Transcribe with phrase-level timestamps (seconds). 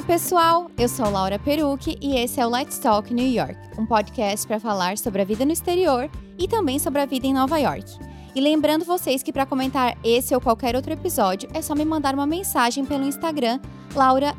[0.00, 0.70] Olá, pessoal!
[0.78, 4.58] Eu sou Laura Perucci e esse é o Let's Talk New York, um podcast para
[4.58, 7.98] falar sobre a vida no exterior e também sobre a vida em Nova York.
[8.34, 12.14] E lembrando vocês que para comentar esse ou qualquer outro episódio é só me mandar
[12.14, 13.60] uma mensagem pelo Instagram
[13.94, 14.34] Laura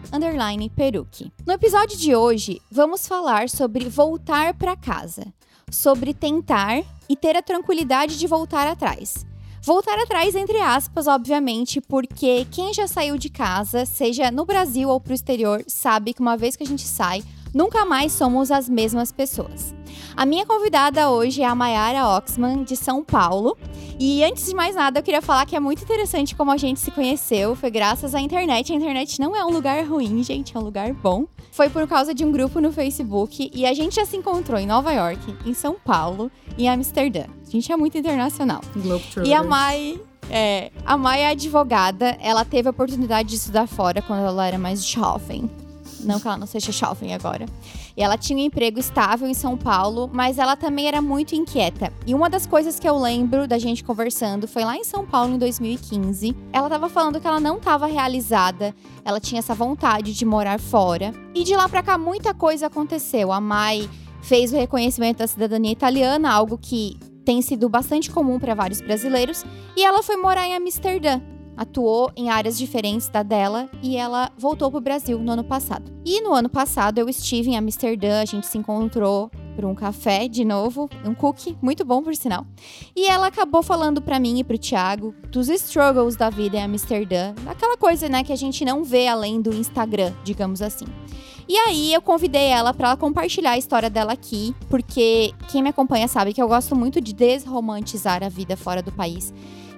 [0.75, 1.31] Perucci.
[1.45, 5.31] No episódio de hoje, vamos falar sobre voltar para casa,
[5.69, 9.27] sobre tentar e ter a tranquilidade de voltar atrás.
[9.63, 14.99] Voltar atrás, entre aspas, obviamente, porque quem já saiu de casa, seja no Brasil ou
[14.99, 19.11] pro exterior, sabe que uma vez que a gente sai, nunca mais somos as mesmas
[19.11, 19.73] pessoas.
[20.15, 23.57] A minha convidada hoje é a Mayara Oxman, de São Paulo.
[23.99, 26.79] E antes de mais nada, eu queria falar que é muito interessante como a gente
[26.79, 27.55] se conheceu.
[27.55, 28.71] Foi graças à internet.
[28.71, 31.25] A internet não é um lugar ruim, gente, é um lugar bom.
[31.51, 34.65] Foi por causa de um grupo no Facebook e a gente já se encontrou em
[34.65, 37.25] Nova York, em São Paulo e em Amsterdã.
[37.47, 38.61] A gente é muito internacional.
[39.25, 44.01] E a Mai é, a Mai é advogada, ela teve a oportunidade de estudar fora
[44.01, 45.49] quando ela era mais jovem.
[46.05, 47.45] Não que ela não seja jovem agora.
[47.95, 51.91] E ela tinha um emprego estável em São Paulo, mas ela também era muito inquieta.
[52.05, 55.33] E uma das coisas que eu lembro da gente conversando foi lá em São Paulo
[55.33, 56.35] em 2015.
[56.51, 61.13] Ela estava falando que ela não estava realizada, ela tinha essa vontade de morar fora.
[61.33, 63.31] E de lá para cá muita coisa aconteceu.
[63.31, 63.89] A Mai
[64.21, 69.43] fez o reconhecimento da cidadania italiana, algo que tem sido bastante comum para vários brasileiros,
[69.75, 71.21] e ela foi morar em Amsterdã
[71.61, 75.91] atuou em áreas diferentes da dela e ela voltou para o Brasil no ano passado.
[76.03, 80.27] E no ano passado eu estive em Amsterdã, a gente se encontrou por um café
[80.27, 82.47] de novo, um cookie, muito bom por sinal.
[82.95, 87.35] E ela acabou falando para mim e pro Thiago dos struggles da vida em Amsterdã,
[87.45, 90.85] aquela coisa, né, que a gente não vê além do Instagram, digamos assim.
[91.47, 95.69] E aí eu convidei ela para ela compartilhar a história dela aqui, porque quem me
[95.69, 99.31] acompanha sabe que eu gosto muito de desromantizar a vida fora do país.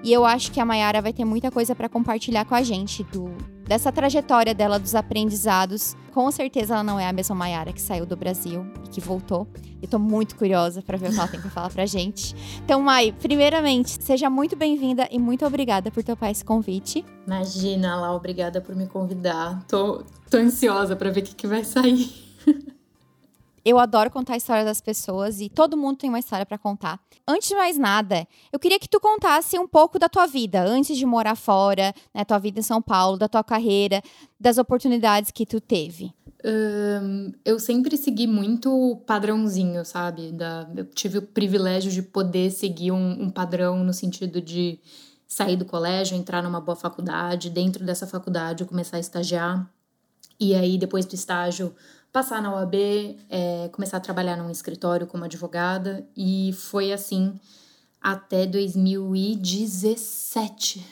[0.04, 3.04] E eu acho que a Mayara vai ter muita coisa para compartilhar com a gente
[3.06, 3.32] do
[3.66, 5.96] dessa trajetória dela dos aprendizados.
[6.14, 9.48] Com certeza ela não é a mesma Mayara que saiu do Brasil e que voltou.
[9.82, 12.36] Eu tô muito curiosa para ver o que ela tem para falar pra gente.
[12.64, 17.06] Então, Mai, primeiramente, seja muito bem-vinda e muito obrigada por topar esse convite.
[17.26, 19.64] Imagina, lá, obrigada por me convidar.
[19.68, 22.33] Tô, tô ansiosa para ver o que, que vai sair.
[23.66, 27.00] Eu adoro contar a história das pessoas e todo mundo tem uma história para contar.
[27.26, 30.98] Antes de mais nada, eu queria que tu contasse um pouco da tua vida, antes
[30.98, 34.02] de morar fora, né, tua vida em São Paulo, da tua carreira,
[34.38, 36.14] das oportunidades que tu teve.
[37.46, 40.34] Eu sempre segui muito padrãozinho, sabe?
[40.34, 44.78] Da, eu tive o privilégio de poder seguir um, um padrão no sentido de
[45.26, 49.68] sair do colégio, entrar numa boa faculdade, dentro dessa faculdade eu começar a estagiar,
[50.38, 51.74] e aí depois do estágio
[52.14, 52.76] passar na OAB,
[53.28, 57.34] é, começar a trabalhar num escritório como advogada e foi assim
[58.00, 60.86] até 2017.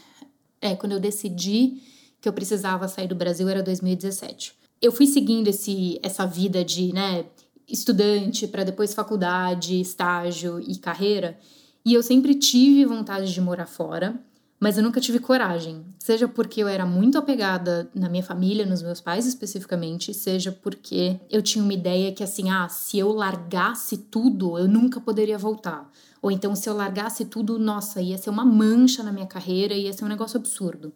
[0.60, 1.84] É, quando eu decidi
[2.20, 4.56] que eu precisava sair do Brasil era 2017.
[4.82, 7.26] Eu fui seguindo esse, essa vida de, né,
[7.68, 11.38] estudante para depois faculdade, estágio e carreira,
[11.86, 14.20] e eu sempre tive vontade de morar fora
[14.62, 15.84] mas eu nunca tive coragem.
[15.98, 21.20] Seja porque eu era muito apegada na minha família, nos meus pais especificamente, seja porque
[21.32, 25.90] eu tinha uma ideia que assim, ah, se eu largasse tudo, eu nunca poderia voltar.
[26.22, 29.92] Ou então se eu largasse tudo, nossa, ia ser uma mancha na minha carreira, ia
[29.92, 30.94] ser um negócio absurdo.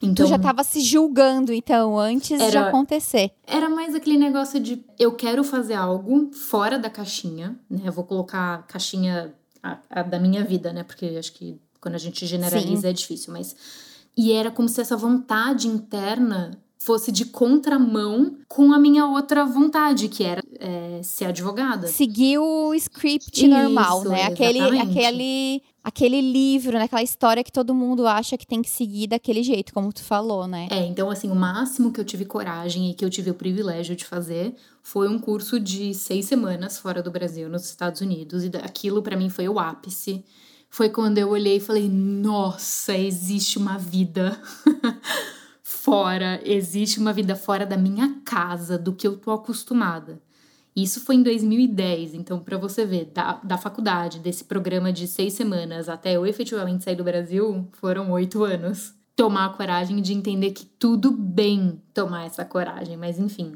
[0.00, 3.32] Então, tu já estava se julgando, então, antes era, de acontecer.
[3.44, 7.82] Era mais aquele negócio de eu quero fazer algo fora da caixinha, né?
[7.86, 10.82] Eu vou colocar a caixinha a, a da minha vida, né?
[10.82, 12.88] Porque acho que quando a gente generaliza Sim.
[12.88, 13.54] é difícil, mas.
[14.16, 20.08] E era como se essa vontade interna fosse de contramão com a minha outra vontade,
[20.08, 21.88] que era é, ser advogada.
[21.88, 24.24] Seguir o script Isso, normal, né?
[24.24, 26.84] Aquele, aquele, aquele livro, né?
[26.84, 30.46] aquela história que todo mundo acha que tem que seguir daquele jeito, como tu falou,
[30.46, 30.68] né?
[30.70, 33.96] É, então, assim, o máximo que eu tive coragem e que eu tive o privilégio
[33.96, 38.50] de fazer foi um curso de seis semanas fora do Brasil, nos Estados Unidos, e
[38.62, 40.24] aquilo para mim foi o ápice
[40.74, 44.36] foi quando eu olhei e falei: nossa, existe uma vida
[45.62, 50.20] fora, existe uma vida fora da minha casa, do que eu tô acostumada.
[50.74, 55.34] Isso foi em 2010, então, para você ver, da, da faculdade, desse programa de seis
[55.34, 58.92] semanas até eu efetivamente sair do Brasil, foram oito anos.
[59.14, 63.54] Tomar a coragem de entender que tudo bem tomar essa coragem, mas enfim.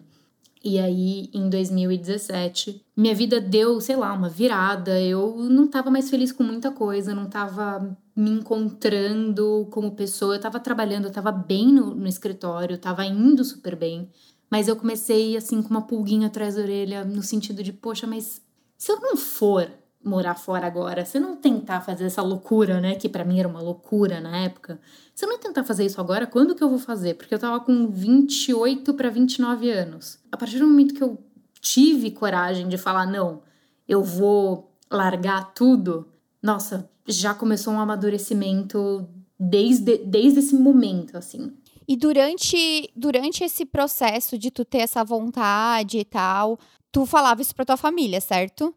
[0.63, 5.01] E aí, em 2017, minha vida deu, sei lá, uma virada.
[5.01, 10.35] Eu não estava mais feliz com muita coisa, não estava me encontrando como pessoa.
[10.35, 14.11] Eu estava trabalhando, eu estava bem no, no escritório, estava indo super bem.
[14.51, 18.41] Mas eu comecei, assim, com uma pulguinha atrás da orelha, no sentido de, poxa, mas
[18.77, 19.71] se eu não for
[20.09, 22.95] morar fora agora, você não tentar fazer essa loucura, né?
[22.95, 24.81] Que para mim era uma loucura na época.
[25.15, 27.15] Se eu não tentar fazer isso agora, quando que eu vou fazer?
[27.15, 30.19] Porque eu tava com 28 para 29 anos.
[30.33, 31.19] A partir do momento que eu
[31.61, 33.43] tive coragem de falar, não,
[33.87, 36.09] eu vou largar tudo,
[36.43, 39.09] nossa, já começou um amadurecimento
[39.39, 41.53] desde, desde esse momento, assim.
[41.87, 46.59] E durante, durante esse processo de tu ter essa vontade e tal,
[46.93, 48.75] tu falava isso pra tua família, certo?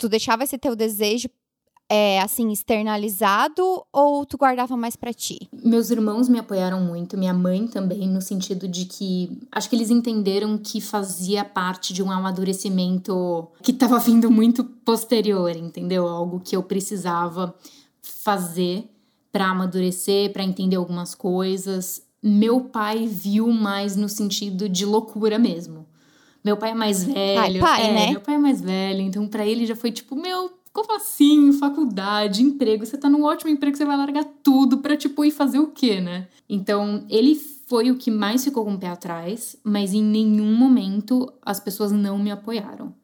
[0.00, 1.28] Tu deixava esse teu desejo
[1.86, 5.38] é, assim, externalizado ou tu guardava mais para ti?
[5.52, 9.90] Meus irmãos me apoiaram muito, minha mãe também, no sentido de que acho que eles
[9.90, 16.08] entenderam que fazia parte de um amadurecimento que estava vindo muito posterior, entendeu?
[16.08, 17.54] Algo que eu precisava
[18.00, 18.88] fazer
[19.30, 22.02] para amadurecer, para entender algumas coisas.
[22.22, 25.89] Meu pai viu mais no sentido de loucura mesmo.
[26.44, 27.60] Meu pai é mais velho.
[27.60, 28.10] Pai, pai é, né?
[28.12, 31.52] Meu pai é mais velho, então para ele já foi tipo, meu, como assim?
[31.52, 35.58] Faculdade, emprego, você tá num ótimo emprego, você vai largar tudo pra, tipo, ir fazer
[35.58, 36.28] o quê, né?
[36.48, 41.32] Então, ele foi o que mais ficou com o pé atrás, mas em nenhum momento
[41.42, 42.94] as pessoas não me apoiaram.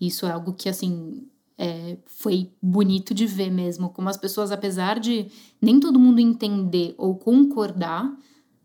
[0.00, 1.26] Isso é algo que, assim,
[1.56, 5.26] é, foi bonito de ver mesmo, como as pessoas, apesar de
[5.62, 8.12] nem todo mundo entender ou concordar,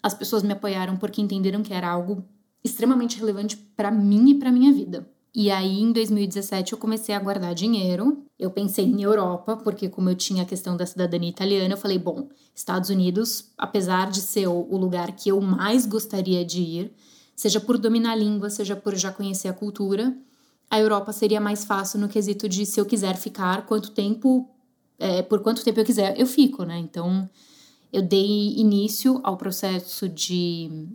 [0.02, 2.26] as pessoas me apoiaram porque entenderam que era algo
[2.64, 5.08] extremamente relevante para mim e para minha vida.
[5.34, 8.24] E aí, em 2017, eu comecei a guardar dinheiro.
[8.38, 12.00] Eu pensei em Europa, porque como eu tinha a questão da cidadania italiana, eu falei,
[12.00, 16.94] bom, Estados Unidos, apesar de ser o lugar que eu mais gostaria de ir,
[17.36, 20.14] seja por dominar a língua, seja por já conhecer a cultura,
[20.70, 24.50] a Europa seria mais fácil no quesito de se eu quiser ficar, quanto tempo,
[24.98, 26.78] é, por quanto tempo eu quiser, eu fico, né?
[26.78, 27.30] Então,
[27.92, 30.88] eu dei início ao processo de,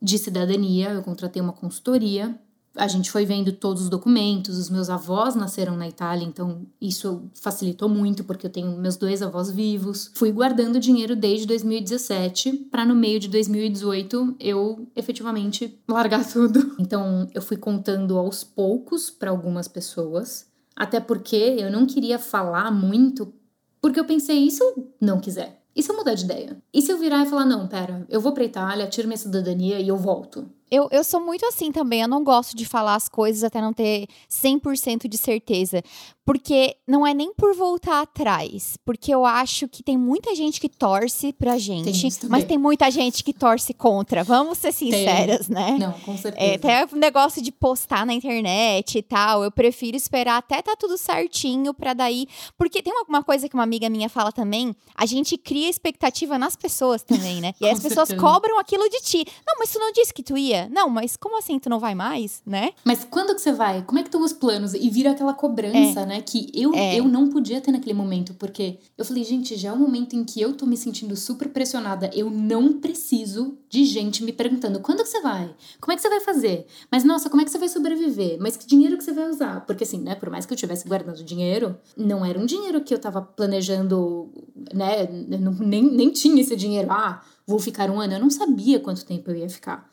[0.00, 2.38] de cidadania, eu contratei uma consultoria
[2.76, 7.24] a gente foi vendo todos os documentos, os meus avós nasceram na Itália, então isso
[7.34, 10.10] facilitou muito porque eu tenho meus dois avós vivos.
[10.14, 16.70] Fui guardando dinheiro desde 2017 para no meio de 2018 eu efetivamente largar tudo.
[16.80, 22.70] Então eu fui contando aos poucos para algumas pessoas, até porque eu não queria falar
[22.70, 23.32] muito,
[23.80, 25.59] porque eu pensei, e se eu não quiser?
[25.74, 26.62] E se eu mudar de ideia?
[26.72, 29.80] E se eu virar e falar, não, pera, eu vou pra Itália, tiro minha cidadania
[29.80, 30.50] e eu volto?
[30.70, 32.02] Eu, eu sou muito assim também.
[32.02, 35.82] Eu não gosto de falar as coisas até não ter 100% de certeza.
[36.24, 38.76] Porque não é nem por voltar atrás.
[38.84, 41.90] Porque eu acho que tem muita gente que torce pra gente.
[41.90, 44.22] Tem mas tem muita gente que torce contra.
[44.22, 45.56] Vamos ser sinceras, tem.
[45.56, 45.76] né?
[45.80, 46.52] Não, com certeza.
[46.52, 49.42] É, até o negócio de postar na internet e tal.
[49.42, 52.28] Eu prefiro esperar até tá tudo certinho pra daí.
[52.56, 54.76] Porque tem alguma coisa que uma amiga minha fala também.
[54.94, 57.54] A gente cria expectativa nas pessoas também, né?
[57.60, 58.28] E aí as pessoas certeza.
[58.28, 59.24] cobram aquilo de ti.
[59.44, 60.59] Não, mas tu não disse que tu ia?
[60.68, 62.72] Não, mas como assim tu não vai mais, né?
[62.84, 63.82] Mas quando que você vai?
[63.82, 64.74] Como é que estão os planos?
[64.74, 66.06] E vira aquela cobrança, é.
[66.06, 66.20] né?
[66.20, 66.98] Que eu, é.
[66.98, 70.24] eu não podia ter naquele momento, porque eu falei, gente, já é um momento em
[70.24, 72.10] que eu tô me sentindo super pressionada.
[72.14, 75.54] Eu não preciso de gente me perguntando quando que você vai?
[75.80, 76.66] Como é que você vai fazer?
[76.90, 78.38] Mas nossa, como é que você vai sobreviver?
[78.40, 79.64] Mas que dinheiro que você vai usar?
[79.64, 80.14] Porque assim, né?
[80.14, 84.30] Por mais que eu tivesse guardando dinheiro, não era um dinheiro que eu tava planejando,
[84.74, 85.04] né?
[85.04, 86.90] Eu nem, nem tinha esse dinheiro.
[86.90, 88.14] Ah, vou ficar um ano.
[88.14, 89.88] Eu não sabia quanto tempo eu ia ficar.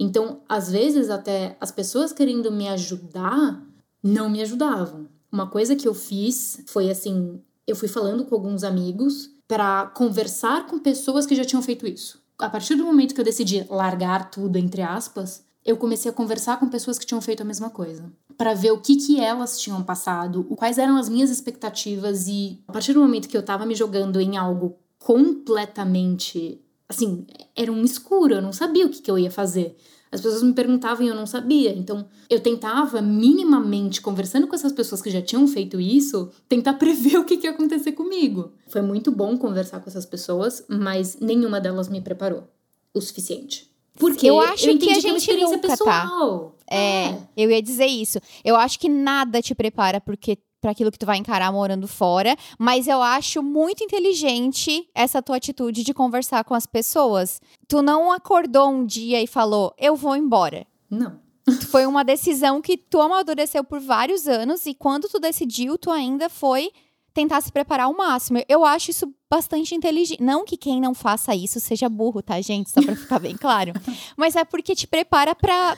[0.00, 3.62] Então, às vezes, até as pessoas querendo me ajudar
[4.02, 5.06] não me ajudavam.
[5.30, 10.66] Uma coisa que eu fiz foi assim: eu fui falando com alguns amigos para conversar
[10.66, 12.18] com pessoas que já tinham feito isso.
[12.38, 16.58] A partir do momento que eu decidi largar tudo, entre aspas, eu comecei a conversar
[16.58, 19.82] com pessoas que tinham feito a mesma coisa, para ver o que que elas tinham
[19.82, 23.74] passado, quais eram as minhas expectativas e a partir do momento que eu tava me
[23.74, 26.58] jogando em algo completamente
[26.90, 29.76] assim, era um escuro, eu não sabia o que, que eu ia fazer.
[30.10, 31.70] As pessoas me perguntavam e eu não sabia.
[31.70, 37.16] Então, eu tentava minimamente, conversando com essas pessoas que já tinham feito isso, tentar prever
[37.16, 38.52] o que, que ia acontecer comigo.
[38.66, 42.42] Foi muito bom conversar com essas pessoas, mas nenhuma delas me preparou
[42.92, 43.70] o suficiente.
[43.94, 45.68] Porque eu acho eu que a é gente que nunca tá.
[45.68, 46.56] pessoal.
[46.66, 46.74] tá.
[46.74, 48.18] É, é, eu ia dizer isso.
[48.44, 52.36] Eu acho que nada te prepara porque para aquilo que tu vai encarar morando fora,
[52.58, 57.40] mas eu acho muito inteligente essa tua atitude de conversar com as pessoas.
[57.66, 60.66] Tu não acordou um dia e falou: "Eu vou embora".
[60.90, 61.18] Não.
[61.70, 66.28] Foi uma decisão que tu amadureceu por vários anos e quando tu decidiu, tu ainda
[66.28, 66.70] foi
[67.12, 68.42] tentar se preparar ao máximo.
[68.48, 70.22] Eu acho isso bastante inteligente.
[70.22, 72.70] Não que quem não faça isso seja burro, tá, gente?
[72.70, 73.72] Só pra ficar bem claro.
[74.16, 75.76] Mas é porque te prepara para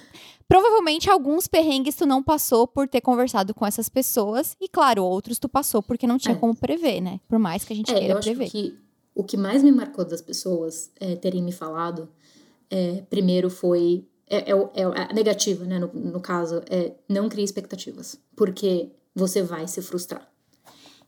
[0.52, 4.54] Provavelmente alguns perrengues tu não passou por ter conversado com essas pessoas.
[4.60, 6.38] E, claro, outros tu passou porque não tinha é.
[6.38, 7.20] como prever, né?
[7.26, 8.44] Por mais que a gente é, queira eu prever.
[8.44, 8.78] Acho que
[9.14, 12.06] o que mais me marcou das pessoas é, terem me falado,
[12.70, 14.06] é, primeiro foi.
[14.26, 15.78] É, é, é, a negativa, né?
[15.78, 18.20] No, no caso, é não crie expectativas.
[18.36, 20.30] Porque você vai se frustrar.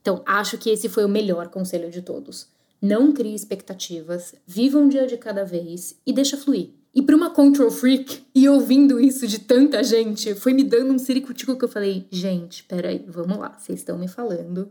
[0.00, 2.48] Então, acho que esse foi o melhor conselho de todos.
[2.80, 6.70] Não crie expectativas, viva um dia de cada vez e deixa fluir.
[6.94, 10.98] E para uma control freak, e ouvindo isso de tanta gente, foi me dando um
[10.98, 14.70] ciricutico que eu falei: gente, peraí, vamos lá, vocês estão me falando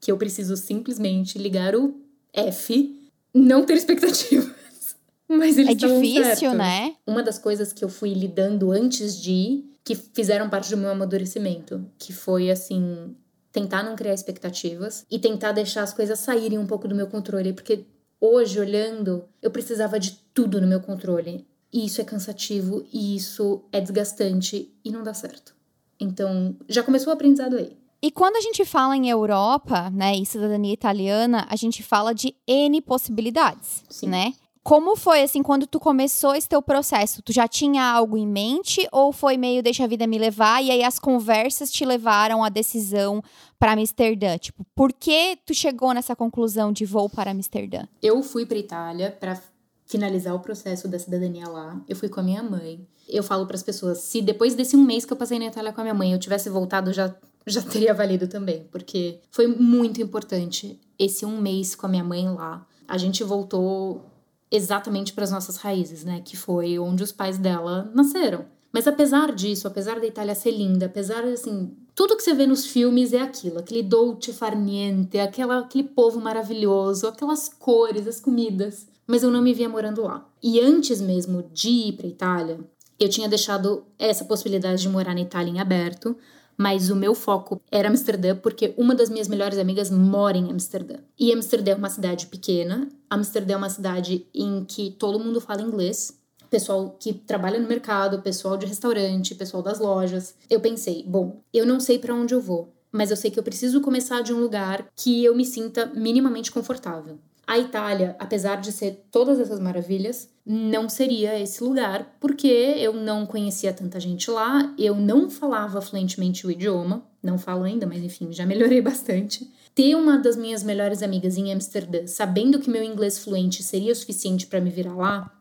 [0.00, 1.94] que eu preciso simplesmente ligar o
[2.32, 2.98] F,
[3.34, 4.48] não ter expectativas.
[5.28, 6.54] Mas eles É difícil, certos.
[6.54, 6.94] né?
[7.06, 10.90] Uma das coisas que eu fui lidando antes de ir, que fizeram parte do meu
[10.90, 13.14] amadurecimento, que foi assim,
[13.52, 17.52] tentar não criar expectativas e tentar deixar as coisas saírem um pouco do meu controle,
[17.52, 17.84] porque
[18.20, 21.46] hoje olhando, eu precisava de tudo no meu controle.
[21.72, 25.54] E isso é cansativo e isso é desgastante e não dá certo.
[26.00, 27.76] Então, já começou o aprendizado aí.
[28.00, 32.34] E quando a gente fala em Europa, né, e cidadania italiana, a gente fala de
[32.46, 34.08] N possibilidades, Sim.
[34.08, 34.34] né?
[34.62, 37.22] Como foi, assim, quando tu começou esse teu processo?
[37.22, 40.70] Tu já tinha algo em mente ou foi meio deixa a vida me levar e
[40.70, 43.22] aí as conversas te levaram à decisão
[43.58, 44.36] para Amsterdã?
[44.36, 47.86] Tipo, por que tu chegou nessa conclusão de vou para Amsterdã?
[48.02, 49.40] Eu fui para Itália para
[49.88, 51.80] finalizar o processo da cidadania lá.
[51.88, 52.86] Eu fui com a minha mãe.
[53.08, 55.72] Eu falo para as pessoas, se depois desse um mês que eu passei na Itália
[55.72, 57.12] com a minha mãe, eu tivesse voltado, já
[57.46, 62.28] já teria valido também, porque foi muito importante esse um mês com a minha mãe
[62.28, 62.66] lá.
[62.86, 64.04] A gente voltou
[64.50, 66.20] exatamente para as nossas raízes, né?
[66.22, 68.44] Que foi onde os pais dela nasceram.
[68.70, 72.66] Mas apesar disso, apesar da Itália ser linda, apesar assim, tudo que você vê nos
[72.66, 78.86] filmes é aquilo, aquele dolce far niente, aquela, aquele povo maravilhoso, aquelas cores, as comidas.
[79.08, 80.28] Mas eu não me via morando lá.
[80.42, 82.60] E antes mesmo de ir para Itália,
[83.00, 86.14] eu tinha deixado essa possibilidade de morar na Itália em aberto,
[86.56, 90.96] mas o meu foco era Amsterdã, porque uma das minhas melhores amigas mora em Amsterdã.
[91.18, 95.62] E Amsterdã é uma cidade pequena, Amsterdã é uma cidade em que todo mundo fala
[95.62, 96.18] inglês,
[96.50, 100.34] pessoal que trabalha no mercado, pessoal de restaurante, pessoal das lojas.
[100.50, 103.44] Eu pensei, bom, eu não sei para onde eu vou, mas eu sei que eu
[103.44, 107.18] preciso começar de um lugar que eu me sinta minimamente confortável.
[107.48, 113.24] A Itália, apesar de ser todas essas maravilhas, não seria esse lugar, porque eu não
[113.24, 118.30] conhecia tanta gente lá, eu não falava fluentemente o idioma, não falo ainda, mas enfim,
[118.34, 119.50] já melhorei bastante.
[119.74, 124.46] Ter uma das minhas melhores amigas em Amsterdã, sabendo que meu inglês fluente seria suficiente
[124.46, 125.34] para me virar lá,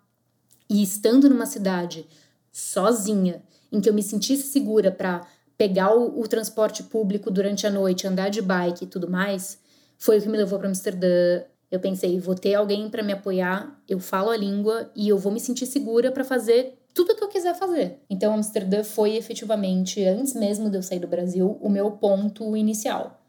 [0.70, 2.08] e estando numa cidade
[2.54, 7.70] sozinha, em que eu me sentisse segura para pegar o, o transporte público durante a
[7.70, 9.60] noite, andar de bike e tudo mais,
[10.00, 11.44] foi o que me levou para Amsterdã.
[11.70, 15.32] Eu pensei, vou ter alguém para me apoiar, eu falo a língua e eu vou
[15.32, 18.00] me sentir segura para fazer tudo o que eu quiser fazer.
[18.10, 23.22] Então, Amsterdã foi efetivamente, antes mesmo de eu sair do Brasil, o meu ponto inicial.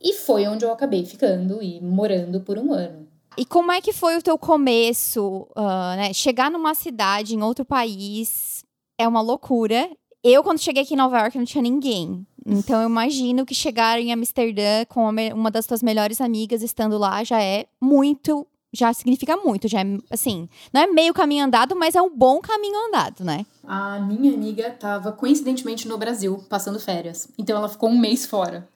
[0.00, 3.08] E foi onde eu acabei ficando e morando por um ano.
[3.38, 6.12] E como é que foi o teu começo, uh, né?
[6.12, 8.64] Chegar numa cidade em outro país
[8.98, 9.88] é uma loucura.
[10.22, 12.26] Eu, quando cheguei aqui em Nova York, não tinha ninguém.
[12.46, 17.22] Então, eu imagino que chegar em Amsterdã com uma das tuas melhores amigas estando lá
[17.24, 18.46] já é muito.
[18.72, 19.68] Já significa muito.
[19.68, 23.44] Já é, assim, não é meio caminho andado, mas é um bom caminho andado, né?
[23.64, 27.28] A minha amiga estava coincidentemente no Brasil, passando férias.
[27.38, 28.68] Então, ela ficou um mês fora.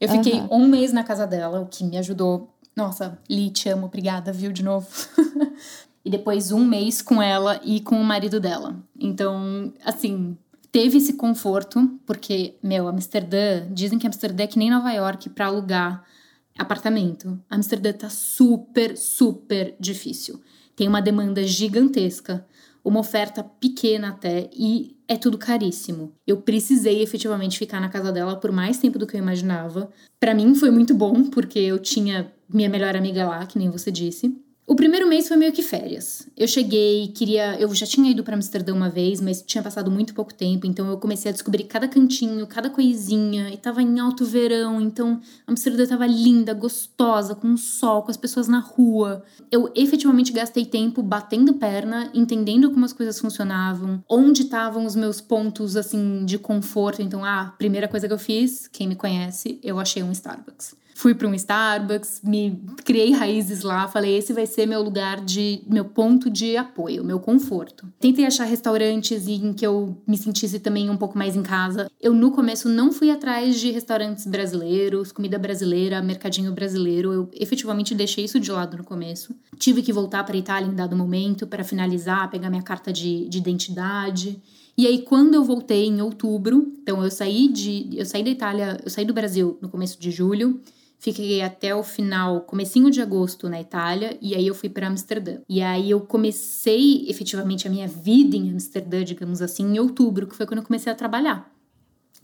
[0.00, 0.48] Eu fiquei Aham.
[0.50, 2.48] um mês na casa dela, o que me ajudou.
[2.74, 4.88] Nossa, Li, te amo, obrigada, viu, de novo.
[6.04, 8.76] e depois um mês com ela e com o marido dela.
[8.98, 10.36] Então, assim,
[10.72, 15.46] teve esse conforto, porque, meu, Amsterdã, dizem que Amsterdã é que nem Nova York para
[15.46, 16.02] alugar
[16.58, 17.38] apartamento.
[17.48, 20.40] Amsterdã tá super, super difícil.
[20.74, 22.46] Tem uma demanda gigantesca,
[22.82, 26.14] uma oferta pequena até, e é tudo caríssimo.
[26.26, 29.90] Eu precisei efetivamente ficar na casa dela por mais tempo do que eu imaginava.
[30.18, 33.90] Para mim foi muito bom, porque eu tinha minha melhor amiga lá, que nem você
[33.90, 34.34] disse.
[34.64, 36.28] O primeiro mês foi meio que férias.
[36.36, 37.58] Eu cheguei, queria.
[37.60, 40.88] Eu já tinha ido para Amsterdã uma vez, mas tinha passado muito pouco tempo, então
[40.88, 45.84] eu comecei a descobrir cada cantinho, cada coisinha, e tava em alto verão, então Amsterdã
[45.84, 49.24] tava linda, gostosa, com sol, com as pessoas na rua.
[49.50, 55.20] Eu efetivamente gastei tempo batendo perna, entendendo como as coisas funcionavam, onde estavam os meus
[55.20, 57.02] pontos assim de conforto.
[57.02, 60.81] Então, ah, primeira coisa que eu fiz, quem me conhece, eu achei um Starbucks.
[61.02, 65.60] Fui para um Starbucks, me criei raízes lá, falei esse vai ser meu lugar de
[65.66, 67.92] meu ponto de apoio, meu conforto.
[67.98, 71.90] Tentei achar restaurantes em que eu me sentisse também um pouco mais em casa.
[72.00, 77.12] Eu no começo não fui atrás de restaurantes brasileiros, comida brasileira, mercadinho brasileiro.
[77.12, 79.34] Eu efetivamente deixei isso de lado no começo.
[79.58, 83.38] Tive que voltar para Itália em dado momento para finalizar, pegar minha carta de, de
[83.38, 84.40] identidade.
[84.78, 87.90] E aí, quando eu voltei em outubro, então eu saí de.
[87.92, 90.62] Eu saí da Itália, eu saí do Brasil no começo de julho.
[91.02, 95.38] Fiquei até o final, comecinho de agosto na Itália, e aí eu fui para Amsterdã.
[95.48, 100.36] E aí eu comecei efetivamente a minha vida em Amsterdã, digamos assim, em outubro, que
[100.36, 101.50] foi quando eu comecei a trabalhar.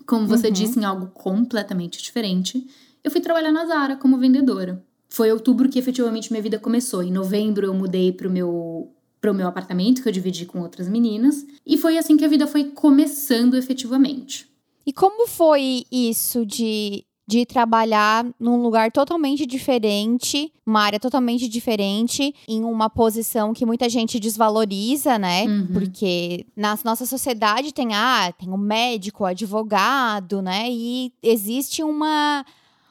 [0.07, 0.53] Como você Uhum.
[0.53, 2.69] disse, em algo completamente diferente.
[3.03, 4.85] eu fui trabalhar na Zara como vendedora.
[5.09, 7.03] Foi outubro que efetivamente minha vida começou.
[7.03, 11.45] Em novembro eu mudei pro meu pro meu apartamento que eu dividi com outras meninas,
[11.67, 14.47] e foi assim que a vida foi começando efetivamente.
[14.87, 22.35] E como foi isso de de trabalhar num lugar totalmente diferente, uma área totalmente diferente,
[22.49, 25.45] em uma posição que muita gente desvaloriza, né?
[25.45, 25.67] Uhum.
[25.75, 30.71] Porque na nossa sociedade tem, ah, tem o médico, o advogado, né?
[30.71, 32.47] E existe uma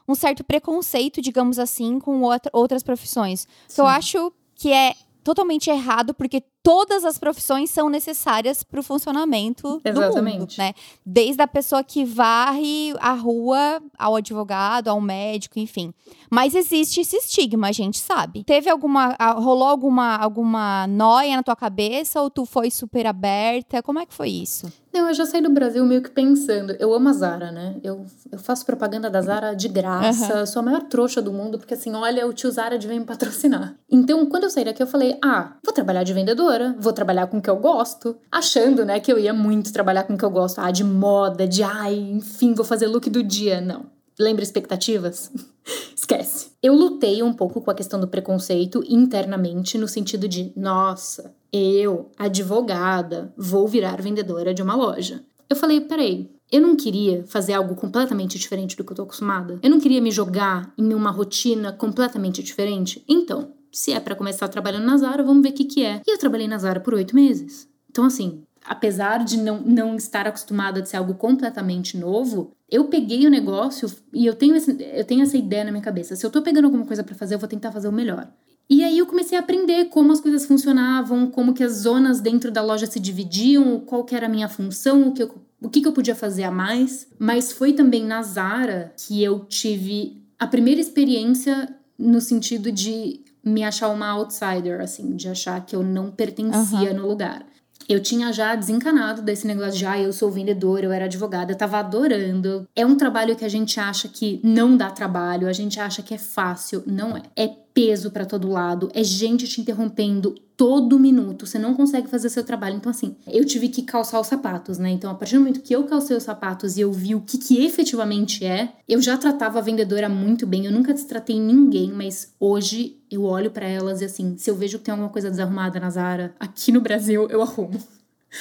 [0.07, 3.47] um certo preconceito, digamos assim, com outra, outras profissões.
[3.67, 3.81] Sim.
[3.81, 9.81] Eu acho que é totalmente errado, porque todas as profissões são necessárias para o funcionamento
[9.85, 10.35] Exatamente.
[10.35, 10.73] do mundo, né?
[11.05, 15.93] Desde a pessoa que varre a rua ao advogado, ao médico, enfim.
[16.29, 18.43] Mas existe esse estigma, a gente sabe.
[18.43, 23.81] Teve alguma rolou alguma alguma noia na tua cabeça ou tu foi super aberta?
[23.81, 24.69] Como é que foi isso?
[24.97, 26.75] Não, eu já saí do Brasil meio que pensando.
[26.79, 27.75] Eu amo a Zara, né?
[27.83, 30.39] Eu, eu faço propaganda da Zara de graça.
[30.39, 30.45] Uhum.
[30.45, 33.05] Sou a maior trouxa do mundo, porque assim, olha, o tio Zara de vem me
[33.05, 33.75] patrocinar.
[33.89, 37.37] Então, quando eu saí daqui, eu falei: ah, vou trabalhar de vendedora, vou trabalhar com
[37.37, 38.17] o que eu gosto.
[38.31, 40.59] Achando, né, que eu ia muito trabalhar com o que eu gosto.
[40.59, 43.61] Ah, de moda, de ai, enfim, vou fazer look do dia.
[43.61, 43.96] Não.
[44.19, 45.31] Lembra expectativas?
[45.95, 46.51] Esquece.
[46.61, 52.09] Eu lutei um pouco com a questão do preconceito internamente, no sentido de, nossa, eu,
[52.17, 55.23] advogada, vou virar vendedora de uma loja.
[55.49, 59.59] Eu falei, peraí, eu não queria fazer algo completamente diferente do que eu tô acostumada.
[59.61, 63.03] Eu não queria me jogar em uma rotina completamente diferente.
[63.07, 66.01] Então, se é para começar trabalhando na Zara, vamos ver o que, que é.
[66.07, 67.67] E eu trabalhei na Zara por oito meses.
[67.89, 73.25] Então, assim, apesar de não, não estar acostumada a ser algo completamente novo, eu peguei
[73.25, 76.15] o negócio e eu tenho, esse, eu tenho essa ideia na minha cabeça.
[76.15, 78.27] Se eu tô pegando alguma coisa para fazer, eu vou tentar fazer o melhor.
[78.69, 82.51] E aí eu comecei a aprender como as coisas funcionavam, como que as zonas dentro
[82.51, 85.79] da loja se dividiam, qual que era a minha função, o que eu, o que,
[85.79, 87.07] que eu podia fazer a mais.
[87.17, 93.63] Mas foi também na Zara que eu tive a primeira experiência no sentido de me
[93.63, 96.97] achar uma outsider, assim, de achar que eu não pertencia uhum.
[96.97, 97.45] no lugar.
[97.87, 101.57] Eu tinha já desencanado desse negócio de, ah, eu sou vendedora, eu era advogada, eu
[101.57, 102.67] tava adorando.
[102.75, 106.13] É um trabalho que a gente acha que não dá trabalho, a gente acha que
[106.13, 106.83] é fácil.
[106.85, 107.21] Não é.
[107.35, 112.27] É peso para todo lado, é gente te interrompendo todo minuto, você não consegue fazer
[112.27, 112.75] seu trabalho.
[112.75, 114.89] Então, assim, eu tive que calçar os sapatos, né?
[114.89, 117.37] Então, a partir do momento que eu calcei os sapatos e eu vi o que,
[117.37, 122.33] que efetivamente é, eu já tratava a vendedora muito bem, eu nunca destratei ninguém, mas
[122.39, 125.79] hoje eu olho para elas e, assim, se eu vejo que tem alguma coisa desarrumada
[125.79, 127.79] na Zara, aqui no Brasil, eu arrumo.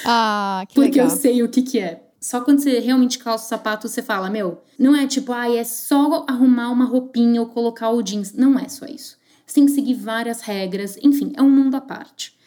[0.03, 1.11] Ah, que Porque legal.
[1.11, 2.01] eu sei o que, que é.
[2.19, 5.63] Só quando você realmente calça o sapato, você fala, meu, não é tipo, ah, é
[5.63, 8.33] só arrumar uma roupinha ou colocar o jeans.
[8.33, 9.15] Não é só isso.
[9.47, 12.37] Que seguir várias regras, enfim, é um mundo à parte.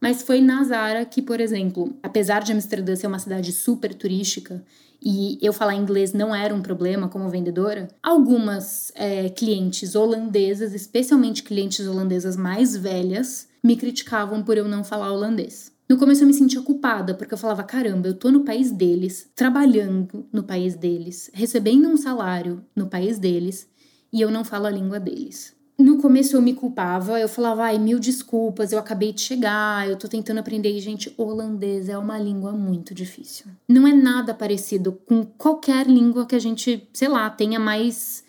[0.00, 4.64] Mas foi na Zara que, por exemplo, apesar de Amsterdã ser uma cidade super turística
[5.02, 11.42] e eu falar inglês não era um problema como vendedora, algumas é, clientes holandesas, especialmente
[11.42, 15.72] clientes holandesas mais velhas, me criticavam por eu não falar holandês.
[15.88, 19.30] No começo eu me sentia culpada, porque eu falava: caramba, eu tô no país deles,
[19.34, 23.68] trabalhando no país deles, recebendo um salário no país deles
[24.12, 25.54] e eu não falo a língua deles.
[25.76, 29.96] No começo eu me culpava, eu falava, ai, mil desculpas, eu acabei de chegar, eu
[29.96, 30.70] tô tentando aprender.
[30.70, 33.46] E, gente, holandês é uma língua muito difícil.
[33.68, 38.22] Não é nada parecido com qualquer língua que a gente, sei lá, tenha mais,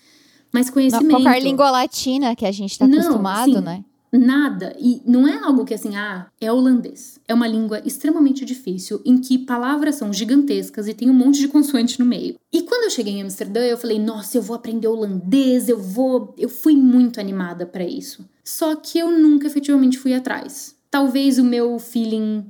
[0.52, 1.12] mais conhecimento.
[1.12, 3.86] Não, qualquer língua latina que a gente tá Não, acostumado, sim, né?
[4.18, 4.76] Nada.
[4.80, 7.20] E não é algo que assim, ah, é holandês.
[7.28, 11.48] É uma língua extremamente difícil, em que palavras são gigantescas e tem um monte de
[11.48, 12.36] consoante no meio.
[12.52, 16.34] E quando eu cheguei em Amsterdã, eu falei, nossa, eu vou aprender holandês, eu vou.
[16.38, 18.28] Eu fui muito animada para isso.
[18.44, 20.76] Só que eu nunca efetivamente fui atrás.
[20.90, 22.46] Talvez o meu feeling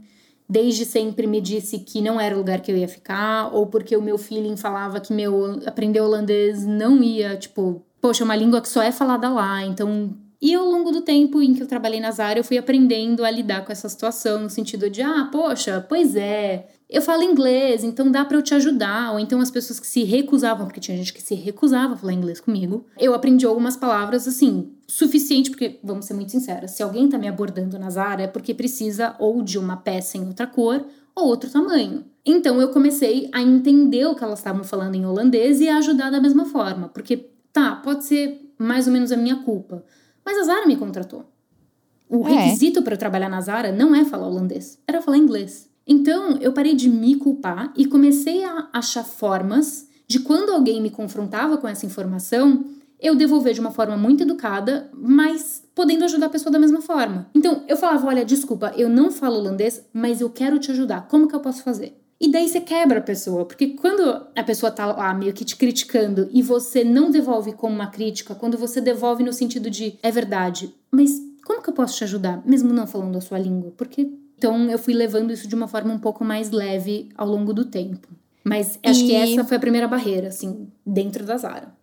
[0.47, 3.97] desde sempre me disse que não era o lugar que eu ia ficar, ou porque
[3.97, 8.62] o meu feeling falava que meu aprender holandês não ia, tipo, poxa, é uma língua
[8.62, 10.15] que só é falada lá, então
[10.46, 13.32] e ao longo do tempo em que eu trabalhei nas áreas, eu fui aprendendo a
[13.32, 18.12] lidar com essa situação, no sentido de, ah, poxa, pois é, eu falo inglês, então
[18.12, 19.14] dá para eu te ajudar.
[19.14, 22.14] Ou então as pessoas que se recusavam, porque tinha gente que se recusava a falar
[22.14, 27.10] inglês comigo, eu aprendi algumas palavras assim, suficiente, porque, vamos ser muito sinceros, se alguém
[27.10, 30.86] tá me abordando nas áreas é porque precisa ou de uma peça em outra cor
[31.16, 32.06] ou outro tamanho.
[32.24, 36.12] Então eu comecei a entender o que elas estavam falando em holandês e a ajudar
[36.12, 39.84] da mesma forma, porque tá, pode ser mais ou menos a minha culpa.
[40.26, 41.26] Mas a Zara me contratou.
[42.10, 42.32] O é.
[42.32, 45.70] requisito para eu trabalhar na Zara não é falar holandês, era falar inglês.
[45.88, 50.90] Então eu parei de me culpar e comecei a achar formas de quando alguém me
[50.90, 52.66] confrontava com essa informação,
[53.00, 57.28] eu devolver de uma forma muito educada, mas podendo ajudar a pessoa da mesma forma.
[57.34, 61.08] Então eu falava: olha, desculpa, eu não falo holandês, mas eu quero te ajudar.
[61.08, 62.00] Como que eu posso fazer?
[62.19, 65.56] E daí você quebra a pessoa, porque quando a pessoa tá lá meio que te
[65.56, 70.12] criticando e você não devolve como uma crítica, quando você devolve no sentido de é
[70.12, 71.12] verdade, mas
[71.45, 73.73] como que eu posso te ajudar, mesmo não falando a sua língua?
[73.75, 77.54] Porque então eu fui levando isso de uma forma um pouco mais leve ao longo
[77.54, 78.08] do tempo.
[78.43, 79.08] Mas acho e...
[79.08, 81.75] que essa foi a primeira barreira, assim, dentro da Zara.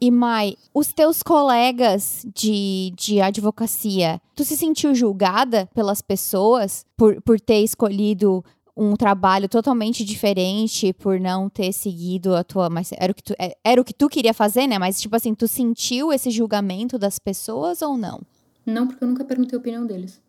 [0.00, 7.20] E Mai, os teus colegas de, de advocacia, tu se sentiu julgada pelas pessoas por,
[7.22, 8.44] por ter escolhido
[8.76, 12.68] um trabalho totalmente diferente por não ter seguido a tua.
[12.68, 14.78] Mas era o que tu, é, era o que tu queria fazer, né?
[14.78, 18.20] Mas, tipo assim, tu sentiu esse julgamento das pessoas ou não?
[18.66, 20.20] Não, porque eu nunca perguntei a opinião deles.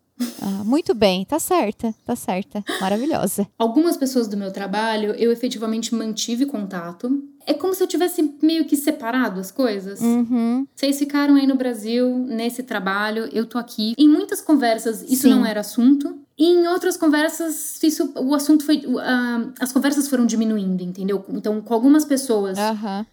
[0.42, 2.64] Ah, muito bem, tá certa, tá certa.
[2.82, 3.48] Maravilhosa.
[3.58, 7.24] Algumas pessoas do meu trabalho eu efetivamente mantive contato.
[7.46, 10.02] É como se eu tivesse meio que separado as coisas.
[10.02, 10.68] Uhum.
[10.76, 13.94] Vocês ficaram aí no Brasil, nesse trabalho, eu tô aqui.
[13.98, 15.30] Em muitas conversas, isso Sim.
[15.30, 16.20] não era assunto.
[16.38, 18.78] E em outras conversas, isso, o assunto foi.
[18.78, 21.26] Uh, as conversas foram diminuindo, entendeu?
[21.30, 22.58] Então, com algumas pessoas.
[22.58, 23.06] Uhum.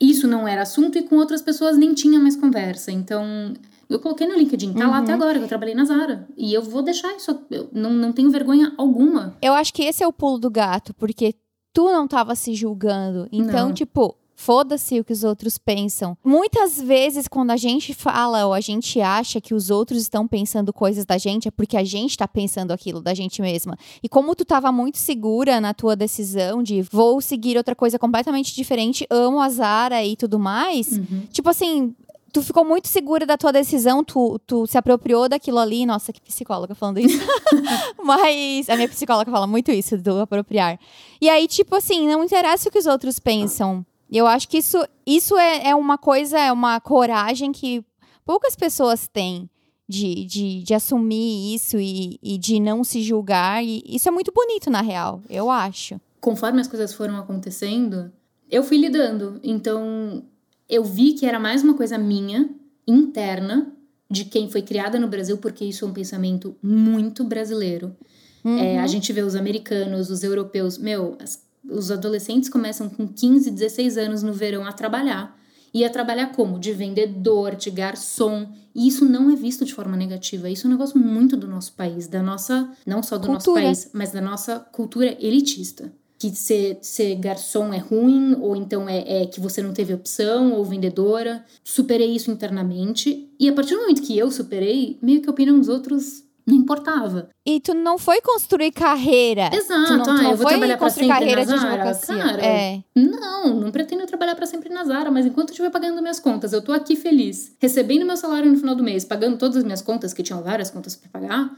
[0.00, 2.90] Isso não era assunto e com outras pessoas nem tinha mais conversa.
[2.90, 3.52] Então,
[3.88, 4.90] eu coloquei no LinkedIn, tá uhum.
[4.92, 6.26] lá até agora, que eu trabalhei na Zara.
[6.36, 9.36] E eu vou deixar isso, eu não, não tenho vergonha alguma.
[9.42, 11.34] Eu acho que esse é o pulo do gato, porque
[11.74, 13.28] tu não tava se julgando.
[13.32, 13.74] Então, não.
[13.74, 16.16] tipo, foda-se o que os outros pensam.
[16.24, 20.72] Muitas vezes, quando a gente fala ou a gente acha que os outros estão pensando
[20.72, 23.76] coisas da gente, é porque a gente tá pensando aquilo da gente mesma.
[24.02, 28.54] E como tu tava muito segura na tua decisão de vou seguir outra coisa completamente
[28.54, 31.26] diferente, amo a Zara e tudo mais, uhum.
[31.30, 31.94] tipo assim,
[32.32, 35.84] tu ficou muito segura da tua decisão, tu, tu se apropriou daquilo ali.
[35.84, 37.20] Nossa, que psicóloga falando isso.
[38.02, 40.78] Mas a minha psicóloga fala muito isso, do apropriar.
[41.20, 43.84] E aí, tipo assim, não interessa o que os outros pensam.
[44.10, 47.84] Eu acho que isso, isso é, é uma coisa, é uma coragem que
[48.24, 49.48] poucas pessoas têm.
[49.92, 53.64] De, de, de assumir isso e, e de não se julgar.
[53.64, 56.00] E isso é muito bonito, na real, eu acho.
[56.20, 58.12] Conforme as coisas foram acontecendo,
[58.48, 59.40] eu fui lidando.
[59.42, 60.22] Então,
[60.68, 62.48] eu vi que era mais uma coisa minha,
[62.86, 63.72] interna,
[64.10, 67.96] de quem foi criada no Brasil, porque isso é um pensamento muito brasileiro.
[68.44, 68.58] Uhum.
[68.58, 73.50] É, a gente vê os americanos, os europeus, meu, as, os adolescentes começam com 15,
[73.50, 75.38] 16 anos no verão a trabalhar.
[75.72, 76.58] E a trabalhar como?
[76.58, 78.48] De vendedor, de garçom.
[78.74, 80.50] E isso não é visto de forma negativa.
[80.50, 83.34] Isso é um negócio muito do nosso país, da nossa, não só do cultura.
[83.34, 88.86] nosso país, mas da nossa cultura elitista que ser, ser garçom é ruim, ou então
[88.86, 91.42] é, é, que você não teve opção, ou vendedora.
[91.64, 93.26] Superei isso internamente.
[93.40, 96.56] E a partir do momento que eu superei, meio que a opinião dos outros não
[96.56, 97.28] importava.
[97.46, 99.50] E tu não foi construir carreira.
[99.52, 99.86] Exato.
[99.86, 101.94] Tu não, tu ah, não eu vou trabalhar para sempre carreira na Zara.
[101.94, 102.82] Cara, é.
[102.94, 106.52] não, não pretendo trabalhar para sempre na Zara, mas enquanto eu estiver pagando minhas contas,
[106.52, 109.82] eu tô aqui feliz, recebendo meu salário no final do mês, pagando todas as minhas
[109.82, 111.50] contas, que tinham várias contas para pagar,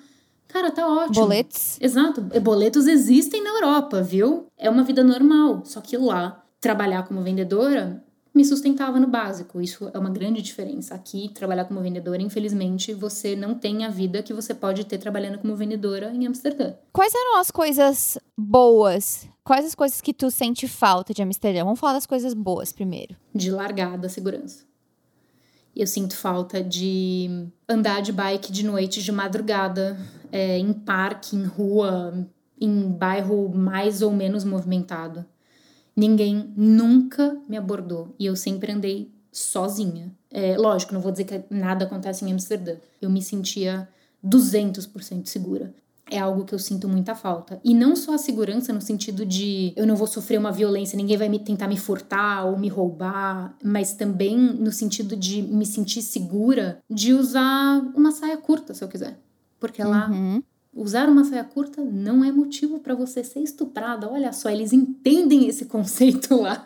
[0.49, 1.15] Cara, tá ótimo.
[1.15, 1.79] Boletos?
[1.81, 2.21] Exato.
[2.21, 4.49] Boletos existem na Europa, viu?
[4.59, 5.63] É uma vida normal.
[5.65, 9.61] Só que lá, trabalhar como vendedora me sustentava no básico.
[9.61, 10.95] Isso é uma grande diferença.
[10.95, 15.39] Aqui, trabalhar como vendedora, infelizmente, você não tem a vida que você pode ter trabalhando
[15.39, 16.75] como vendedora em Amsterdã.
[16.93, 19.29] Quais eram as coisas boas?
[19.45, 21.65] Quais as coisas que tu sente falta de Amsterdã?
[21.65, 23.17] Vamos falar das coisas boas primeiro.
[23.35, 24.65] De largada, segurança.
[25.75, 29.99] Eu sinto falta de andar de bike de noite, de madrugada,
[30.31, 32.29] é, em parque, em rua,
[32.61, 35.25] em bairro mais ou menos movimentado.
[35.95, 40.13] Ninguém nunca me abordou e eu sempre andei sozinha.
[40.31, 42.77] É, lógico, não vou dizer que nada acontece em Amsterdã.
[43.01, 43.89] Eu me sentia
[44.25, 45.75] 200% segura
[46.13, 47.59] é algo que eu sinto muita falta.
[47.65, 51.17] E não só a segurança no sentido de eu não vou sofrer uma violência, ninguém
[51.17, 56.03] vai me tentar me furtar ou me roubar, mas também no sentido de me sentir
[56.03, 59.19] segura de usar uma saia curta, se eu quiser.
[59.59, 60.43] Porque lá uhum.
[60.75, 64.11] Usar uma saia curta não é motivo para você ser estuprada.
[64.11, 66.65] Olha só, eles entendem esse conceito lá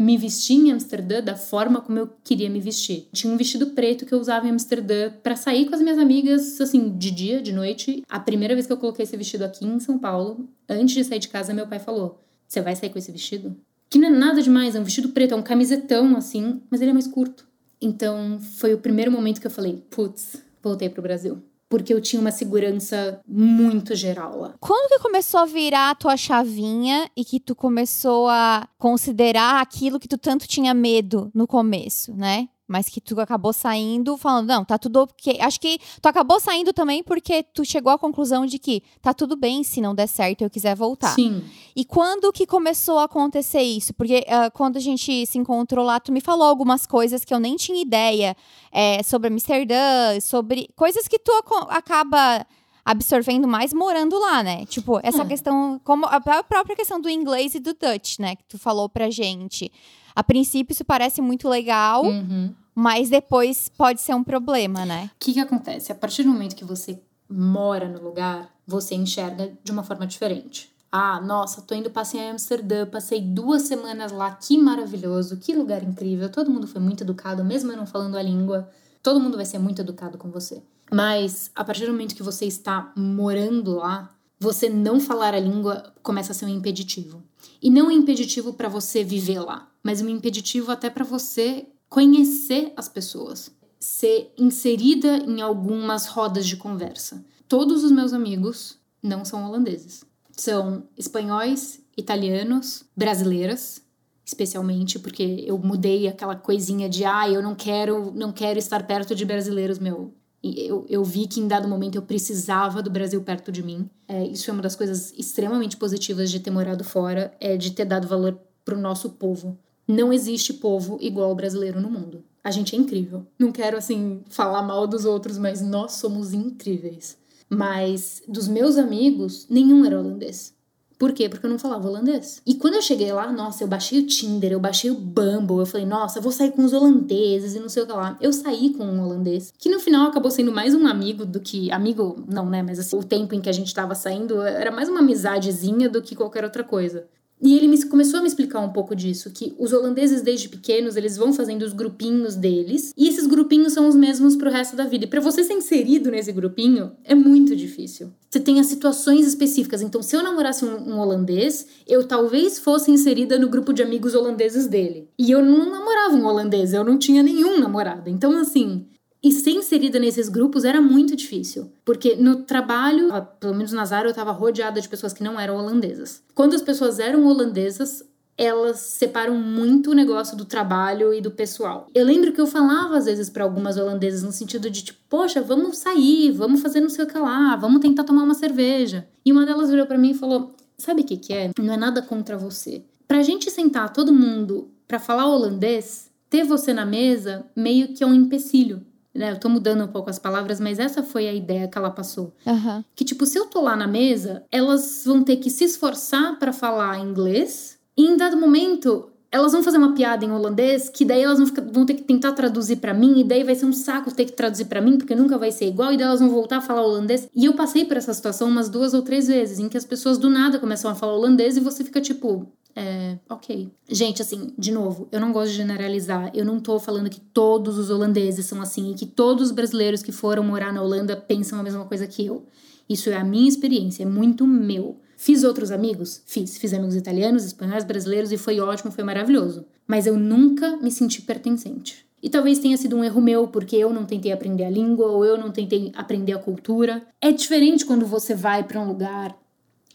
[0.00, 3.06] me vestir em Amsterdã da forma como eu queria me vestir.
[3.12, 6.58] Tinha um vestido preto que eu usava em Amsterdã para sair com as minhas amigas,
[6.58, 8.02] assim, de dia, de noite.
[8.08, 11.18] A primeira vez que eu coloquei esse vestido aqui em São Paulo, antes de sair
[11.18, 13.54] de casa, meu pai falou: Você vai sair com esse vestido?
[13.90, 16.92] Que não é nada demais, é um vestido preto, é um camisetão, assim, mas ele
[16.92, 17.46] é mais curto.
[17.78, 22.20] Então foi o primeiro momento que eu falei: Putz, voltei pro Brasil porque eu tinha
[22.20, 24.54] uma segurança muito geral lá.
[24.58, 30.00] Quando que começou a virar a tua chavinha e que tu começou a considerar aquilo
[30.00, 32.48] que tu tanto tinha medo no começo, né?
[32.70, 35.38] Mas que tu acabou saindo falando, não, tá tudo ok.
[35.40, 39.34] Acho que tu acabou saindo também porque tu chegou à conclusão de que tá tudo
[39.36, 41.12] bem se não der certo e eu quiser voltar.
[41.16, 41.42] Sim.
[41.74, 43.92] E quando que começou a acontecer isso?
[43.92, 47.40] Porque uh, quando a gente se encontrou lá, tu me falou algumas coisas que eu
[47.40, 48.36] nem tinha ideia
[48.70, 51.32] é, sobre Amsterdã, sobre coisas que tu
[51.68, 52.46] acaba
[52.84, 54.64] absorvendo mais morando lá, né?
[54.66, 55.26] Tipo, essa É.
[55.26, 58.36] questão, como a própria questão do inglês e do Dutch, né?
[58.36, 59.70] Que tu falou pra gente.
[60.14, 62.52] A princípio, isso parece muito legal, Uhum.
[62.74, 65.10] Mas depois pode ser um problema, né?
[65.14, 65.92] O que, que acontece?
[65.92, 70.70] A partir do momento que você mora no lugar, você enxerga de uma forma diferente.
[70.92, 75.84] Ah, nossa, tô indo passear em Amsterdã, passei duas semanas lá, que maravilhoso, que lugar
[75.84, 76.28] incrível.
[76.28, 78.68] Todo mundo foi muito educado, mesmo eu não falando a língua.
[79.00, 80.62] Todo mundo vai ser muito educado com você.
[80.92, 85.94] Mas a partir do momento que você está morando lá, você não falar a língua
[86.02, 87.22] começa a ser um impeditivo.
[87.62, 92.72] E não um impeditivo para você viver lá, mas um impeditivo até para você conhecer
[92.76, 97.24] as pessoas, ser inserida em algumas rodas de conversa.
[97.48, 100.04] Todos os meus amigos não são holandeses.
[100.30, 103.82] São espanhóis, italianos, brasileiras,
[104.24, 109.14] especialmente porque eu mudei aquela coisinha de ah, eu não quero, não quero estar perto
[109.14, 110.14] de brasileiros, meu.
[110.42, 113.90] Eu, eu vi que em dado momento eu precisava do Brasil perto de mim.
[114.08, 117.84] É, isso é uma das coisas extremamente positivas de ter morado fora, é de ter
[117.84, 119.58] dado valor pro nosso povo.
[119.90, 122.22] Não existe povo igual ao brasileiro no mundo.
[122.44, 123.26] A gente é incrível.
[123.36, 127.18] Não quero, assim, falar mal dos outros, mas nós somos incríveis.
[127.48, 130.54] Mas dos meus amigos, nenhum era holandês.
[130.96, 131.28] Por quê?
[131.28, 132.40] Porque eu não falava holandês.
[132.46, 135.66] E quando eu cheguei lá, nossa, eu baixei o Tinder, eu baixei o Bumble, eu
[135.66, 138.16] falei, nossa, vou sair com os holandeses e não sei o que lá.
[138.20, 141.72] Eu saí com um holandês, que no final acabou sendo mais um amigo do que.
[141.72, 142.62] Amigo, não, né?
[142.62, 146.00] Mas assim, o tempo em que a gente tava saindo era mais uma amizadezinha do
[146.00, 147.08] que qualquer outra coisa.
[147.42, 150.96] E ele me, começou a me explicar um pouco disso, que os holandeses desde pequenos,
[150.96, 154.84] eles vão fazendo os grupinhos deles, e esses grupinhos são os mesmos pro resto da
[154.84, 155.04] vida.
[155.04, 158.12] E para você ser inserido nesse grupinho, é muito difícil.
[158.28, 159.82] Você tem as situações específicas.
[159.82, 164.14] Então, se eu namorasse um, um holandês, eu talvez fosse inserida no grupo de amigos
[164.14, 165.08] holandeses dele.
[165.18, 168.08] E eu não namorava um holandês, eu não tinha nenhum namorado.
[168.08, 168.86] Então, assim,
[169.22, 171.70] e ser inserida nesses grupos era muito difícil.
[171.84, 175.56] Porque no trabalho, pelo menos na Zara, eu estava rodeada de pessoas que não eram
[175.56, 176.22] holandesas.
[176.34, 178.02] Quando as pessoas eram holandesas,
[178.36, 181.86] elas separam muito o negócio do trabalho e do pessoal.
[181.94, 185.42] Eu lembro que eu falava às vezes para algumas holandesas no sentido de tipo, poxa,
[185.42, 189.06] vamos sair, vamos fazer não sei o que lá, vamos tentar tomar uma cerveja.
[189.26, 191.50] E uma delas virou para mim e falou: "Sabe o que que é?
[191.58, 192.82] Não é nada contra você.
[193.06, 198.06] Pra gente sentar todo mundo para falar holandês, ter você na mesa meio que é
[198.06, 198.80] um empecilho
[199.14, 199.32] né?
[199.32, 202.34] Eu tô mudando um pouco as palavras, mas essa foi a ideia que ela passou.
[202.46, 202.84] Aham.
[202.94, 206.52] Que, tipo, se eu tô lá na mesa, elas vão ter que se esforçar para
[206.52, 209.06] falar inglês, e em dado momento.
[209.32, 212.02] Elas vão fazer uma piada em holandês, que daí elas vão, ficar- vão ter que
[212.02, 214.98] tentar traduzir pra mim, e daí vai ser um saco ter que traduzir pra mim,
[214.98, 217.28] porque nunca vai ser igual, e daí elas vão voltar a falar holandês.
[217.32, 220.18] E eu passei por essa situação umas duas ou três vezes, em que as pessoas
[220.18, 223.70] do nada começam a falar holandês e você fica tipo, é, ok.
[223.88, 226.30] Gente, assim, de novo, eu não gosto de generalizar.
[226.34, 230.02] Eu não tô falando que todos os holandeses são assim e que todos os brasileiros
[230.02, 232.46] que foram morar na Holanda pensam a mesma coisa que eu.
[232.88, 234.98] Isso é a minha experiência, é muito meu.
[235.16, 236.22] Fiz outros amigos?
[236.26, 236.58] Fiz.
[236.58, 239.66] Fiz amigos italianos, espanhóis, brasileiros e foi ótimo, foi maravilhoso.
[239.86, 242.06] Mas eu nunca me senti pertencente.
[242.22, 245.24] E talvez tenha sido um erro meu, porque eu não tentei aprender a língua ou
[245.24, 247.02] eu não tentei aprender a cultura.
[247.20, 249.36] É diferente quando você vai para um lugar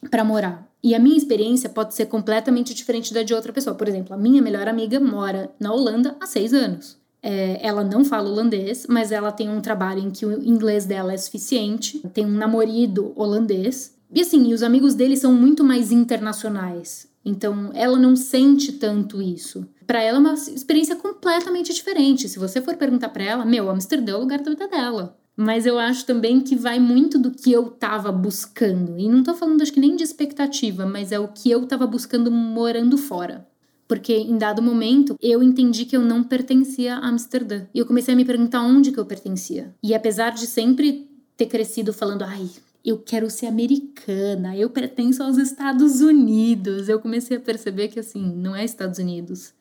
[0.10, 0.67] para morar.
[0.84, 3.75] E a minha experiência pode ser completamente diferente da de outra pessoa.
[3.75, 6.97] Por exemplo, a minha melhor amiga mora na Holanda há seis anos.
[7.23, 11.12] É, ela não fala holandês, mas ela tem um trabalho em que o inglês dela
[11.12, 11.99] é suficiente.
[12.13, 13.95] Tem um namorado holandês.
[14.13, 17.08] E assim, os amigos dele são muito mais internacionais.
[17.25, 19.67] Então, ela não sente tanto isso.
[19.88, 22.29] Para ela é uma experiência completamente diferente.
[22.29, 25.17] Se você for perguntar para ela, meu, Amsterdã é o lugar da vida dela.
[25.38, 28.98] Mas eu acho também que vai muito do que eu tava buscando.
[28.98, 31.86] E não tô falando, acho que nem de expectativa, mas é o que eu tava
[31.86, 33.45] buscando morando fora.
[33.88, 37.65] Porque em dado momento eu entendi que eu não pertencia a Amsterdã.
[37.74, 39.76] E eu comecei a me perguntar onde que eu pertencia.
[39.84, 42.50] E apesar de sempre ter crescido falando, ai,
[42.84, 48.24] eu quero ser americana, eu pertenço aos Estados Unidos, eu comecei a perceber que assim,
[48.36, 49.55] não é Estados Unidos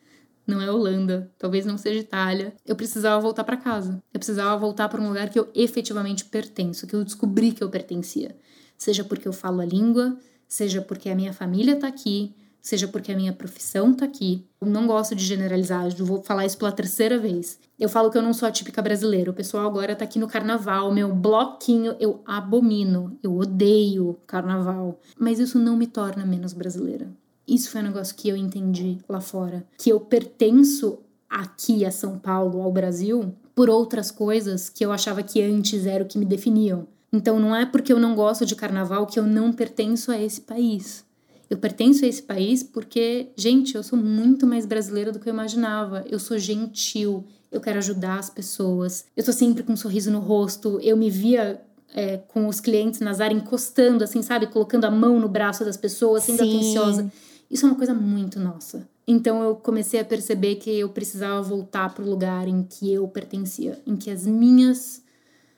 [0.47, 2.55] não é Holanda, talvez não seja Itália.
[2.67, 4.03] Eu precisava voltar para casa.
[4.13, 7.71] Eu precisava voltar para um lugar que eu efetivamente pertenço, que eu descobri que eu
[7.71, 8.37] pertencia.
[8.77, 13.13] Seja porque eu falo a língua, seja porque a minha família tá aqui, seja porque
[13.13, 14.47] a minha profissão tá aqui.
[14.61, 17.59] Eu não gosto de generalizar, eu vou falar isso pela terceira vez.
[17.79, 19.31] Eu falo que eu não sou a típica brasileira.
[19.31, 25.01] O pessoal agora tá aqui no carnaval, meu bloquinho, eu abomino, eu odeio carnaval.
[25.19, 27.11] Mas isso não me torna menos brasileira.
[27.47, 29.65] Isso foi um negócio que eu entendi lá fora.
[29.79, 35.23] Que eu pertenço aqui a São Paulo, ao Brasil, por outras coisas que eu achava
[35.23, 36.87] que antes era o que me definiam.
[37.13, 40.41] Então não é porque eu não gosto de carnaval que eu não pertenço a esse
[40.41, 41.05] país.
[41.49, 45.33] Eu pertenço a esse país porque, gente, eu sou muito mais brasileira do que eu
[45.33, 46.05] imaginava.
[46.11, 49.05] Eu sou gentil, eu quero ajudar as pessoas.
[49.17, 50.81] Eu tô sempre com um sorriso no rosto.
[50.83, 51.61] Eu me via
[51.95, 54.49] é, com os clientes na Zara, encostando, assim, sabe?
[54.49, 56.57] Colocando a mão no braço das pessoas, sendo Sim.
[56.57, 57.13] atenciosa.
[57.55, 58.89] Isso é uma coisa muito nossa.
[59.07, 63.07] Então eu comecei a perceber que eu precisava voltar para o lugar em que eu
[63.07, 65.05] pertencia, em que as minhas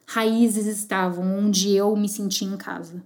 [0.07, 3.03] raízes estavam, onde eu me sentia em casa.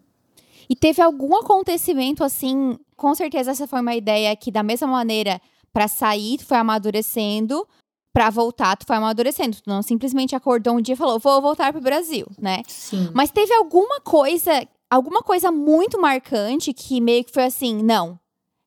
[0.68, 2.76] E teve algum acontecimento assim?
[2.96, 5.40] Com certeza essa foi uma ideia que, da mesma maneira,
[5.72, 7.64] para sair, tu foi amadurecendo,
[8.12, 9.56] para voltar, tu foi amadurecendo.
[9.56, 12.62] Tu não simplesmente acordou um dia e falou, vou voltar pro Brasil, né?
[12.66, 13.08] Sim.
[13.14, 18.18] Mas teve alguma coisa, alguma coisa muito marcante que meio que foi assim, não,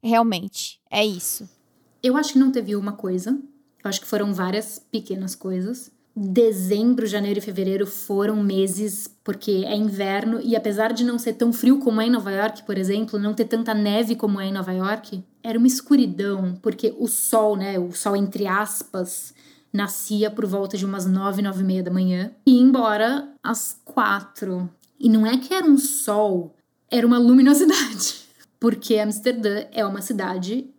[0.03, 1.49] realmente, é isso.
[2.01, 3.31] Eu acho que não teve uma coisa.
[3.83, 5.91] Eu acho que foram várias pequenas coisas.
[6.15, 11.51] Dezembro, janeiro e fevereiro foram meses porque é inverno e apesar de não ser tão
[11.51, 14.53] frio como é em Nova York, por exemplo, não ter tanta neve como é em
[14.53, 19.33] Nova York, era uma escuridão, porque o sol, né, o sol entre aspas,
[19.71, 24.69] nascia por volta de umas nove, nove e meia da manhã e embora às quatro.
[24.99, 26.55] E não é que era um sol,
[26.91, 28.22] era uma luminosidade.
[28.63, 30.69] Porque Amsterdã é uma cidade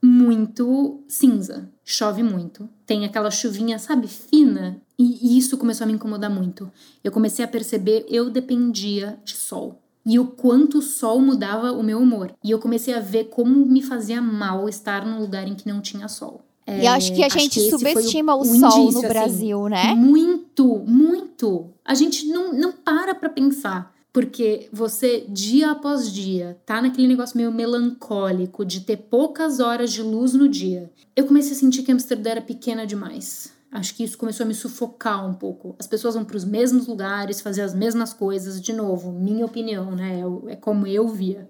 [0.00, 1.68] muito cinza.
[1.84, 2.68] Chove muito.
[2.86, 4.80] Tem aquela chuvinha, sabe, fina.
[4.96, 6.70] E isso começou a me incomodar muito.
[7.02, 9.82] Eu comecei a perceber eu dependia de sol.
[10.06, 12.32] E o quanto o sol mudava o meu humor.
[12.44, 15.80] E eu comecei a ver como me fazia mal estar num lugar em que não
[15.80, 16.42] tinha sol.
[16.64, 19.08] É, e acho que a gente que subestima o, o, sol indício, no assim.
[19.08, 19.94] Brasil, assim, né?
[19.96, 21.70] Muito, muito.
[21.84, 23.91] A gente não, não para pra pensar.
[24.12, 30.02] Porque você, dia após dia, tá naquele negócio meio melancólico de ter poucas horas de
[30.02, 30.90] luz no dia.
[31.16, 33.52] Eu comecei a sentir que Amsterdã era pequena demais.
[33.72, 35.74] Acho que isso começou a me sufocar um pouco.
[35.78, 38.60] As pessoas vão para os mesmos lugares, fazer as mesmas coisas.
[38.60, 40.20] De novo, minha opinião, né?
[40.20, 41.48] É, é como eu via.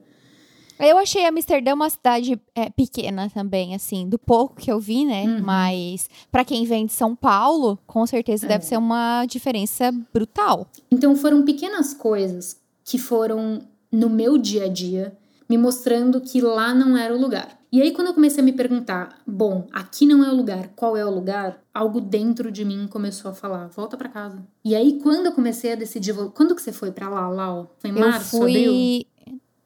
[0.79, 5.25] Eu achei Amsterdã uma cidade é, pequena também, assim, do pouco que eu vi, né?
[5.25, 5.43] Uhum.
[5.43, 8.49] Mas para quem vem de São Paulo, com certeza é.
[8.49, 10.67] deve ser uma diferença brutal.
[10.91, 15.17] Então foram pequenas coisas que foram no meu dia a dia
[15.49, 17.59] me mostrando que lá não era o lugar.
[17.71, 20.95] E aí, quando eu comecei a me perguntar, bom, aqui não é o lugar, qual
[20.95, 21.59] é o lugar?
[21.73, 24.43] Algo dentro de mim começou a falar, volta para casa.
[24.63, 27.67] E aí, quando eu comecei a decidir, quando que você foi para lá, lá?
[27.79, 28.51] Foi em março, eu fui...
[28.51, 29.07] abril?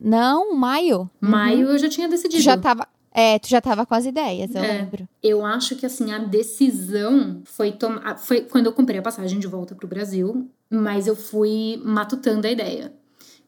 [0.01, 1.11] Não, maio.
[1.21, 1.73] Maio uhum.
[1.73, 2.43] eu já tinha decidido.
[2.43, 2.87] Tu já tava.
[3.13, 5.09] É, tu já tava com as ideias, eu é, lembro.
[5.23, 8.19] Eu acho que assim, a decisão foi tomar.
[8.19, 12.51] Foi quando eu comprei a passagem de volta pro Brasil, mas eu fui matutando a
[12.51, 12.93] ideia.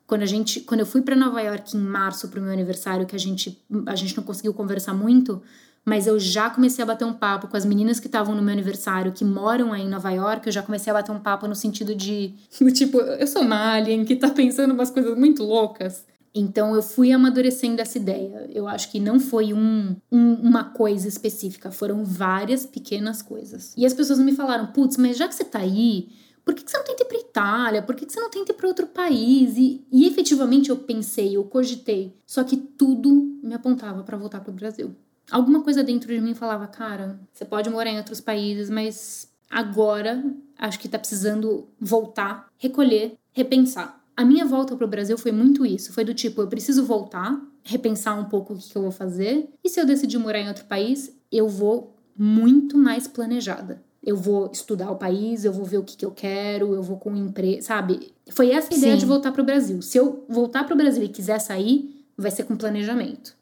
[0.06, 3.14] Quando a gente, quando eu fui para Nova York em março pro meu aniversário, que
[3.14, 5.42] a gente a gente não conseguiu conversar muito,
[5.84, 8.52] mas eu já comecei a bater um papo com as meninas que estavam no meu
[8.52, 11.54] aniversário, que moram aí em Nova York, eu já comecei a bater um papo no
[11.54, 12.34] sentido de,
[12.74, 16.06] tipo, eu sou uma alien que tá pensando umas coisas muito loucas.
[16.35, 18.49] Então eu fui amadurecendo essa ideia.
[18.53, 23.75] Eu acho que não foi um, um, uma coisa específica, foram várias pequenas coisas.
[23.77, 26.09] E as pessoas me falaram: putz, mas já que você tá aí,
[26.45, 27.83] por que, que você não tenta ir pra Itália?
[27.83, 29.57] Por que, que você não tenta ir pra outro país?
[29.57, 32.17] E, e efetivamente eu pensei, eu cogitei.
[32.27, 34.95] Só que tudo me apontava para voltar pro Brasil.
[35.31, 40.25] Alguma coisa dentro de mim falava: cara, você pode morar em outros países, mas agora
[40.59, 43.97] acho que tá precisando voltar, recolher, repensar.
[44.18, 45.92] A minha volta para o Brasil foi muito isso.
[45.92, 49.48] Foi do tipo, eu preciso voltar, repensar um pouco o que, eu vou fazer.
[49.62, 53.81] E se eu decidir morar em outro país, eu vou muito mais planejada.
[54.02, 56.98] Eu vou estudar o país, eu vou ver o que, que eu quero, eu vou
[56.98, 58.12] com empresa, sabe?
[58.31, 58.98] Foi essa a ideia Sim.
[58.98, 59.81] de voltar para o Brasil.
[59.83, 63.37] Se eu voltar para o Brasil e quiser sair, vai ser com planejamento.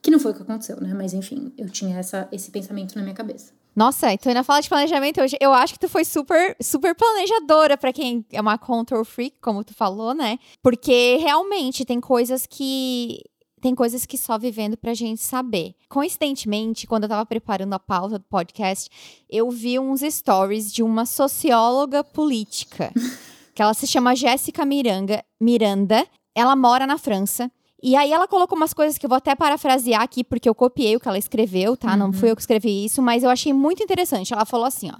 [0.00, 0.94] Que não foi o que aconteceu, né?
[0.94, 3.52] Mas enfim, eu tinha essa, esse pensamento na minha cabeça.
[3.74, 5.36] Nossa, então ainda fala de planejamento hoje.
[5.40, 9.64] Eu acho que tu foi super, super planejadora para quem é uma control freak, como
[9.64, 10.38] tu falou, né?
[10.62, 13.20] Porque realmente tem coisas que
[13.60, 15.74] tem coisas que só vivendo pra gente saber.
[15.88, 18.90] Coincidentemente, quando eu tava preparando a pauta do podcast,
[19.28, 22.92] eu vi uns stories de uma socióloga política,
[23.54, 26.06] que ela se chama Jéssica Miranda, Miranda.
[26.34, 27.50] Ela mora na França
[27.86, 30.96] e aí ela colocou umas coisas que eu vou até parafrasear aqui, porque eu copiei
[30.96, 31.90] o que ela escreveu, tá?
[31.90, 31.98] Uhum.
[31.98, 34.32] Não fui eu que escrevi isso, mas eu achei muito interessante.
[34.32, 34.96] Ela falou assim, ó.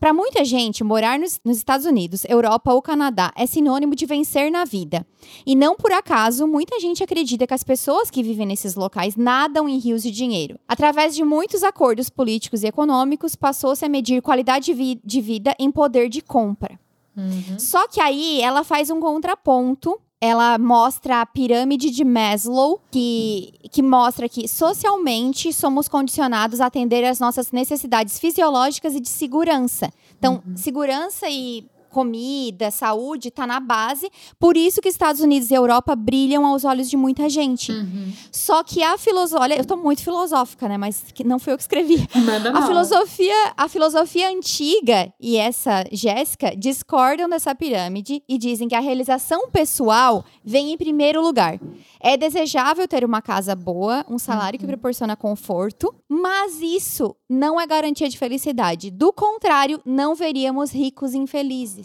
[0.00, 4.50] Para muita gente, morar nos, nos Estados Unidos, Europa ou Canadá é sinônimo de vencer
[4.50, 5.06] na vida.
[5.46, 9.68] E não por acaso, muita gente acredita que as pessoas que vivem nesses locais nadam
[9.68, 10.58] em rios de dinheiro.
[10.66, 15.54] Através de muitos acordos políticos e econômicos, passou-se a medir qualidade de, vi de vida
[15.56, 16.80] em poder de compra.
[17.16, 17.60] Uhum.
[17.60, 23.82] Só que aí ela faz um contraponto ela mostra a pirâmide de Maslow, que, que
[23.82, 29.92] mostra que socialmente somos condicionados a atender às nossas necessidades fisiológicas e de segurança.
[30.18, 30.56] Então, uhum.
[30.56, 34.10] segurança e comida, saúde, tá na base.
[34.36, 37.70] Por isso que Estados Unidos e Europa brilham aos olhos de muita gente.
[37.70, 38.12] Uhum.
[38.32, 40.76] Só que a filosofia, olha, eu tô muito filosófica, né?
[40.76, 42.04] Mas não foi eu que escrevi.
[42.16, 42.66] Manda A mal.
[42.66, 49.48] filosofia, a filosofia antiga e essa Jéssica discordam dessa pirâmide e dizem que a realização
[49.50, 51.60] pessoal vem em primeiro lugar.
[52.00, 57.66] É desejável ter uma casa boa, um salário que proporciona conforto, mas isso não é
[57.66, 58.90] garantia de felicidade.
[58.90, 61.83] Do contrário, não veríamos ricos infelizes.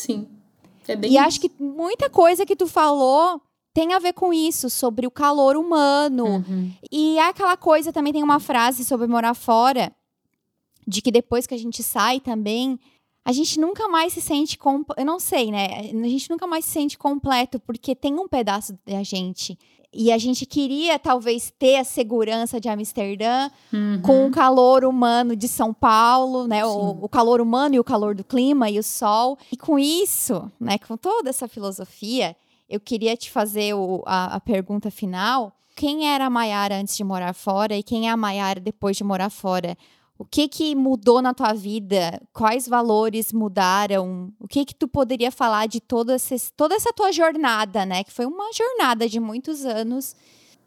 [0.00, 0.28] Sim.
[0.88, 1.24] É bem E isso.
[1.24, 3.40] acho que muita coisa que tu falou
[3.72, 6.72] tem a ver com isso, sobre o calor humano, Uhum.
[6.90, 9.92] e é aquela coisa também tem uma frase sobre morar fora,
[10.86, 12.78] de que depois que a gente sai também,
[13.24, 14.58] a gente nunca mais se sente
[14.96, 15.66] eu não sei, né?
[16.04, 19.56] A gente nunca mais se sente completo porque tem um pedaço da gente.
[19.92, 24.00] E a gente queria talvez ter a segurança de Amsterdã Uhum.
[24.02, 26.64] com o calor humano de São Paulo, né?
[26.64, 29.36] O, o calor humano e o calor do clima e o sol.
[29.50, 30.78] E com isso, né?
[30.78, 32.36] Com toda essa filosofia,
[32.68, 35.52] eu queria te fazer o- a, a pergunta final.
[35.74, 39.02] Quem era a Maiara antes de morar fora e quem é a Maiara depois de
[39.02, 39.76] morar fora?
[40.20, 42.20] O que que mudou na tua vida?
[42.30, 44.30] Quais valores mudaram?
[44.38, 48.04] O que que tu poderia falar de todo esse, toda essa tua jornada, né?
[48.04, 50.14] Que foi uma jornada de muitos anos.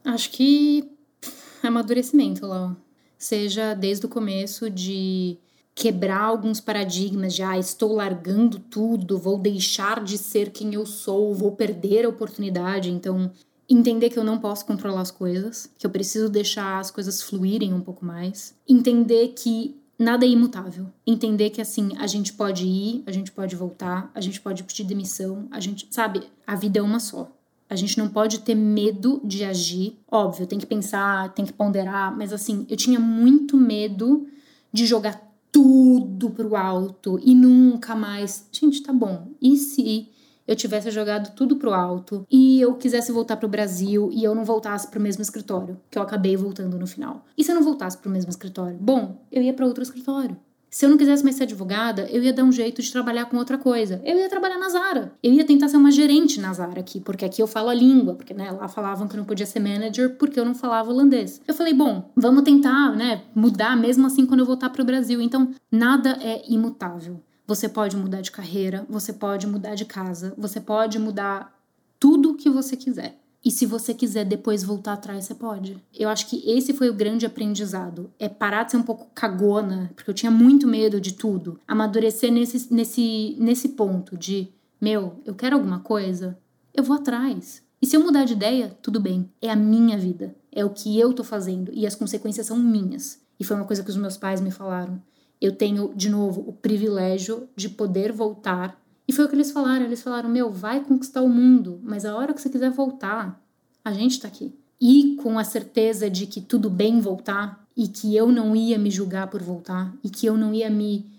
[0.04, 0.89] Acho que
[1.22, 2.76] pff, amadurecimento, Lau.
[3.16, 5.38] Seja desde o começo de
[5.76, 11.32] quebrar alguns paradigmas de ah, estou largando tudo, vou deixar de ser quem eu sou,
[11.32, 12.89] vou perder a oportunidade.
[12.89, 13.32] Então,
[13.70, 17.74] entender que eu não posso controlar as coisas, que eu preciso deixar as coisas fluírem
[17.74, 18.55] um pouco mais.
[18.68, 20.88] Entender que nada é imutável.
[21.05, 24.84] Entender que assim, a gente pode ir, a gente pode voltar, a gente pode pedir
[24.84, 27.32] demissão, a gente, sabe, a vida é uma só.
[27.70, 29.97] A gente não pode ter medo de agir.
[30.11, 34.28] Óbvio, tem que pensar, tem que ponderar, mas assim, eu tinha muito medo
[34.72, 38.47] de jogar tudo pro alto e nunca mais.
[38.51, 39.32] Gente, tá bom.
[39.41, 40.09] E se
[40.48, 44.44] eu tivesse jogado tudo pro alto e eu quisesse voltar pro Brasil e eu não
[44.44, 47.26] voltasse pro mesmo escritório, que eu acabei voltando no final?
[47.38, 48.78] E se eu não voltasse pro mesmo escritório?
[48.80, 50.38] Bom, eu ia para outro escritório.
[50.74, 53.38] Se eu não quisesse mais ser advogada, eu ia dar um jeito de trabalhar com
[53.38, 54.02] outra coisa.
[54.04, 55.14] Eu ia trabalhar na Zara.
[55.22, 58.16] Eu ia tentar ser uma gerente na Zara aqui, porque aqui eu falo a língua,
[58.16, 61.39] porque né, lá falavam que eu não podia ser manager porque eu não falava holandês.
[61.48, 65.22] Eu falei, bom, vamos tentar, né, mudar mesmo assim quando eu voltar pro Brasil.
[65.22, 67.22] Então, nada é imutável.
[67.46, 71.54] Você pode mudar de carreira, você pode mudar de casa, você pode mudar
[72.00, 73.20] tudo que você quiser.
[73.44, 75.78] E se você quiser depois voltar atrás, você pode.
[75.94, 78.10] Eu acho que esse foi o grande aprendizado.
[78.18, 81.60] É parar de ser um pouco cagona, porque eu tinha muito medo de tudo.
[81.68, 84.48] Amadurecer nesse, nesse, nesse ponto de,
[84.80, 86.38] meu, eu quero alguma coisa,
[86.74, 87.62] eu vou atrás.
[87.82, 89.30] E se eu mudar de ideia, tudo bem.
[89.41, 90.34] É a minha vida.
[90.50, 91.70] É o que eu tô fazendo.
[91.74, 93.20] E as consequências são minhas.
[93.38, 95.02] E foi uma coisa que os meus pais me falaram.
[95.44, 99.84] Eu tenho, de novo, o privilégio de poder voltar e foi o que eles falaram.
[99.84, 103.46] Eles falaram: Meu, vai conquistar o mundo, mas a hora que você quiser voltar,
[103.84, 104.56] a gente tá aqui.
[104.80, 108.89] E com a certeza de que tudo bem voltar e que eu não ia me
[108.89, 111.12] julgar por voltar e que eu não ia me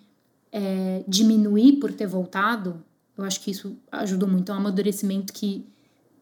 [0.51, 2.83] é, diminuir por ter voltado,
[3.19, 4.51] eu acho que isso ajudou muito.
[4.51, 5.67] É um amadurecimento que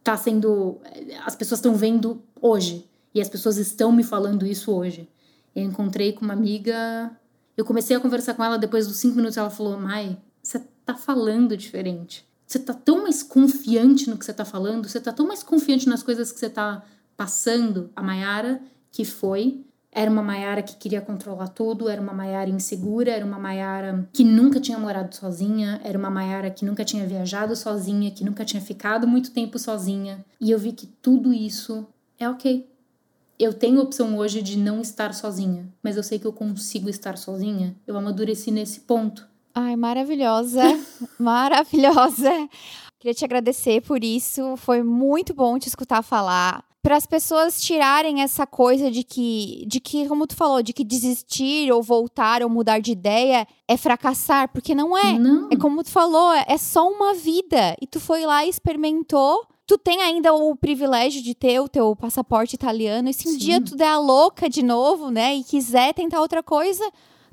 [0.02, 0.80] tá sendo.
[1.24, 2.84] As pessoas estão vendo hoje
[3.14, 5.08] e as pessoas estão me falando isso hoje.
[5.54, 7.16] Eu encontrei com uma amiga.
[7.56, 9.36] Eu comecei a conversar com ela depois dos cinco minutos.
[9.36, 12.26] Ela falou: Mai, você tá falando diferente.
[12.46, 15.88] Você tá tão mais confiante no que você tá falando, você tá tão mais confiante
[15.88, 16.82] nas coisas que você tá
[17.16, 17.90] passando.
[17.96, 23.10] A Maiara, que foi, era uma Maiara que queria controlar tudo, era uma Maiara insegura,
[23.10, 27.54] era uma Maiara que nunca tinha morado sozinha, era uma Maiara que nunca tinha viajado
[27.54, 30.24] sozinha, que nunca tinha ficado muito tempo sozinha.
[30.40, 31.86] E eu vi que tudo isso
[32.18, 32.71] é ok.
[33.42, 36.88] Eu tenho a opção hoje de não estar sozinha, mas eu sei que eu consigo
[36.88, 37.74] estar sozinha.
[37.84, 39.26] Eu amadureci nesse ponto.
[39.52, 40.62] Ai, maravilhosa,
[41.18, 42.30] maravilhosa.
[43.00, 44.56] Queria te agradecer por isso.
[44.56, 46.64] Foi muito bom te escutar falar.
[46.80, 50.84] Para as pessoas tirarem essa coisa de que, de que, como tu falou, de que
[50.84, 55.18] desistir ou voltar ou mudar de ideia é fracassar, porque não é.
[55.18, 55.48] Não.
[55.50, 57.76] É como tu falou, é só uma vida.
[57.82, 59.44] E tu foi lá e experimentou.
[59.66, 63.08] Tu tem ainda o privilégio de ter o teu passaporte italiano.
[63.08, 63.38] E se um Sim.
[63.38, 66.84] dia tu der a louca de novo, né, e quiser tentar outra coisa,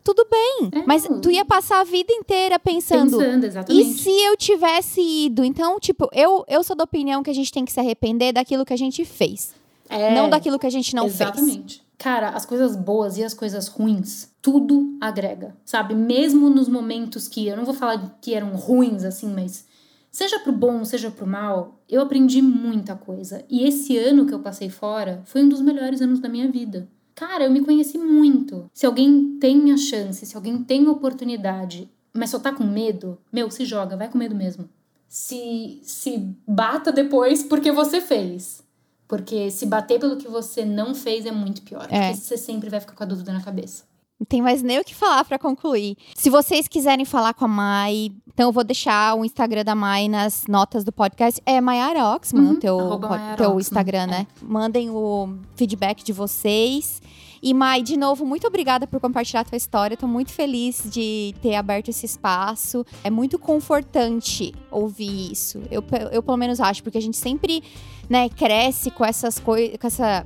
[0.04, 0.70] tudo bem.
[0.72, 3.18] É, Mas tu ia passar a vida inteira pensando.
[3.18, 4.00] Pensando, E exatamente.
[4.00, 5.44] se eu tivesse ido?
[5.44, 8.66] Então, tipo, eu, eu sou da opinião que a gente tem que se arrepender daquilo
[8.66, 9.54] que a gente fez.
[9.90, 11.16] É, Não daquilo que a gente não fez.
[11.22, 11.84] Exatamente.
[11.98, 15.94] Cara, as coisas boas e as coisas ruins, tudo agrega, sabe?
[15.94, 19.66] Mesmo nos momentos que eu não vou falar que eram ruins assim, mas
[20.12, 23.44] seja pro bom, seja pro mal, eu aprendi muita coisa.
[23.50, 26.90] E esse ano que eu passei fora foi um dos melhores anos da minha vida.
[27.16, 28.70] Cara, eu me conheci muito.
[28.74, 33.20] Se alguém tem a chance, se alguém tem a oportunidade mas só tá com medo,
[33.32, 34.70] meu, se joga, vai com medo mesmo.
[35.08, 38.64] Se, se bata depois porque você fez.
[39.08, 41.88] Porque se bater pelo que você não fez é muito pior.
[41.90, 42.10] É.
[42.10, 43.86] Porque você sempre vai ficar com a dúvida na cabeça.
[44.20, 45.96] Não tem mais nem o que falar para concluir.
[46.14, 50.10] Se vocês quiserem falar com a Mai, então eu vou deixar o Instagram da Mai
[50.10, 51.42] nas notas do podcast.
[51.46, 52.78] É Maiara Oxman, uhum, teu,
[53.38, 54.28] teu Instagram, né?
[54.30, 54.46] É.
[54.46, 57.02] Mandem o feedback de vocês.
[57.42, 59.96] E Mai, de novo, muito obrigada por compartilhar a tua história.
[59.96, 62.86] Tô muito feliz de ter aberto esse espaço.
[63.04, 65.62] É muito confortante ouvir isso.
[65.72, 67.64] Eu, eu pelo menos acho, porque a gente sempre,
[68.10, 70.26] né, cresce com essas coisas, com essa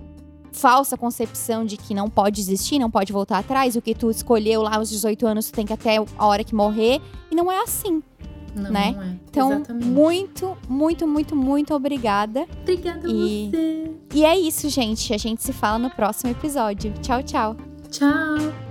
[0.53, 4.61] falsa concepção de que não pode existir, não pode voltar atrás, o que tu escolheu
[4.61, 7.61] lá aos 18 anos, tu tem que até a hora que morrer, e não é
[7.61, 8.01] assim.
[8.55, 8.91] Não, né?
[8.91, 9.15] não é.
[9.29, 9.85] Então, Exatamente.
[9.85, 12.45] muito, muito, muito, muito obrigada.
[12.61, 13.49] Obrigada e...
[13.49, 13.91] você.
[14.13, 15.11] E é isso, gente.
[15.11, 16.93] A gente se fala no próximo episódio.
[17.01, 17.55] Tchau, tchau.
[17.89, 18.62] Tchau.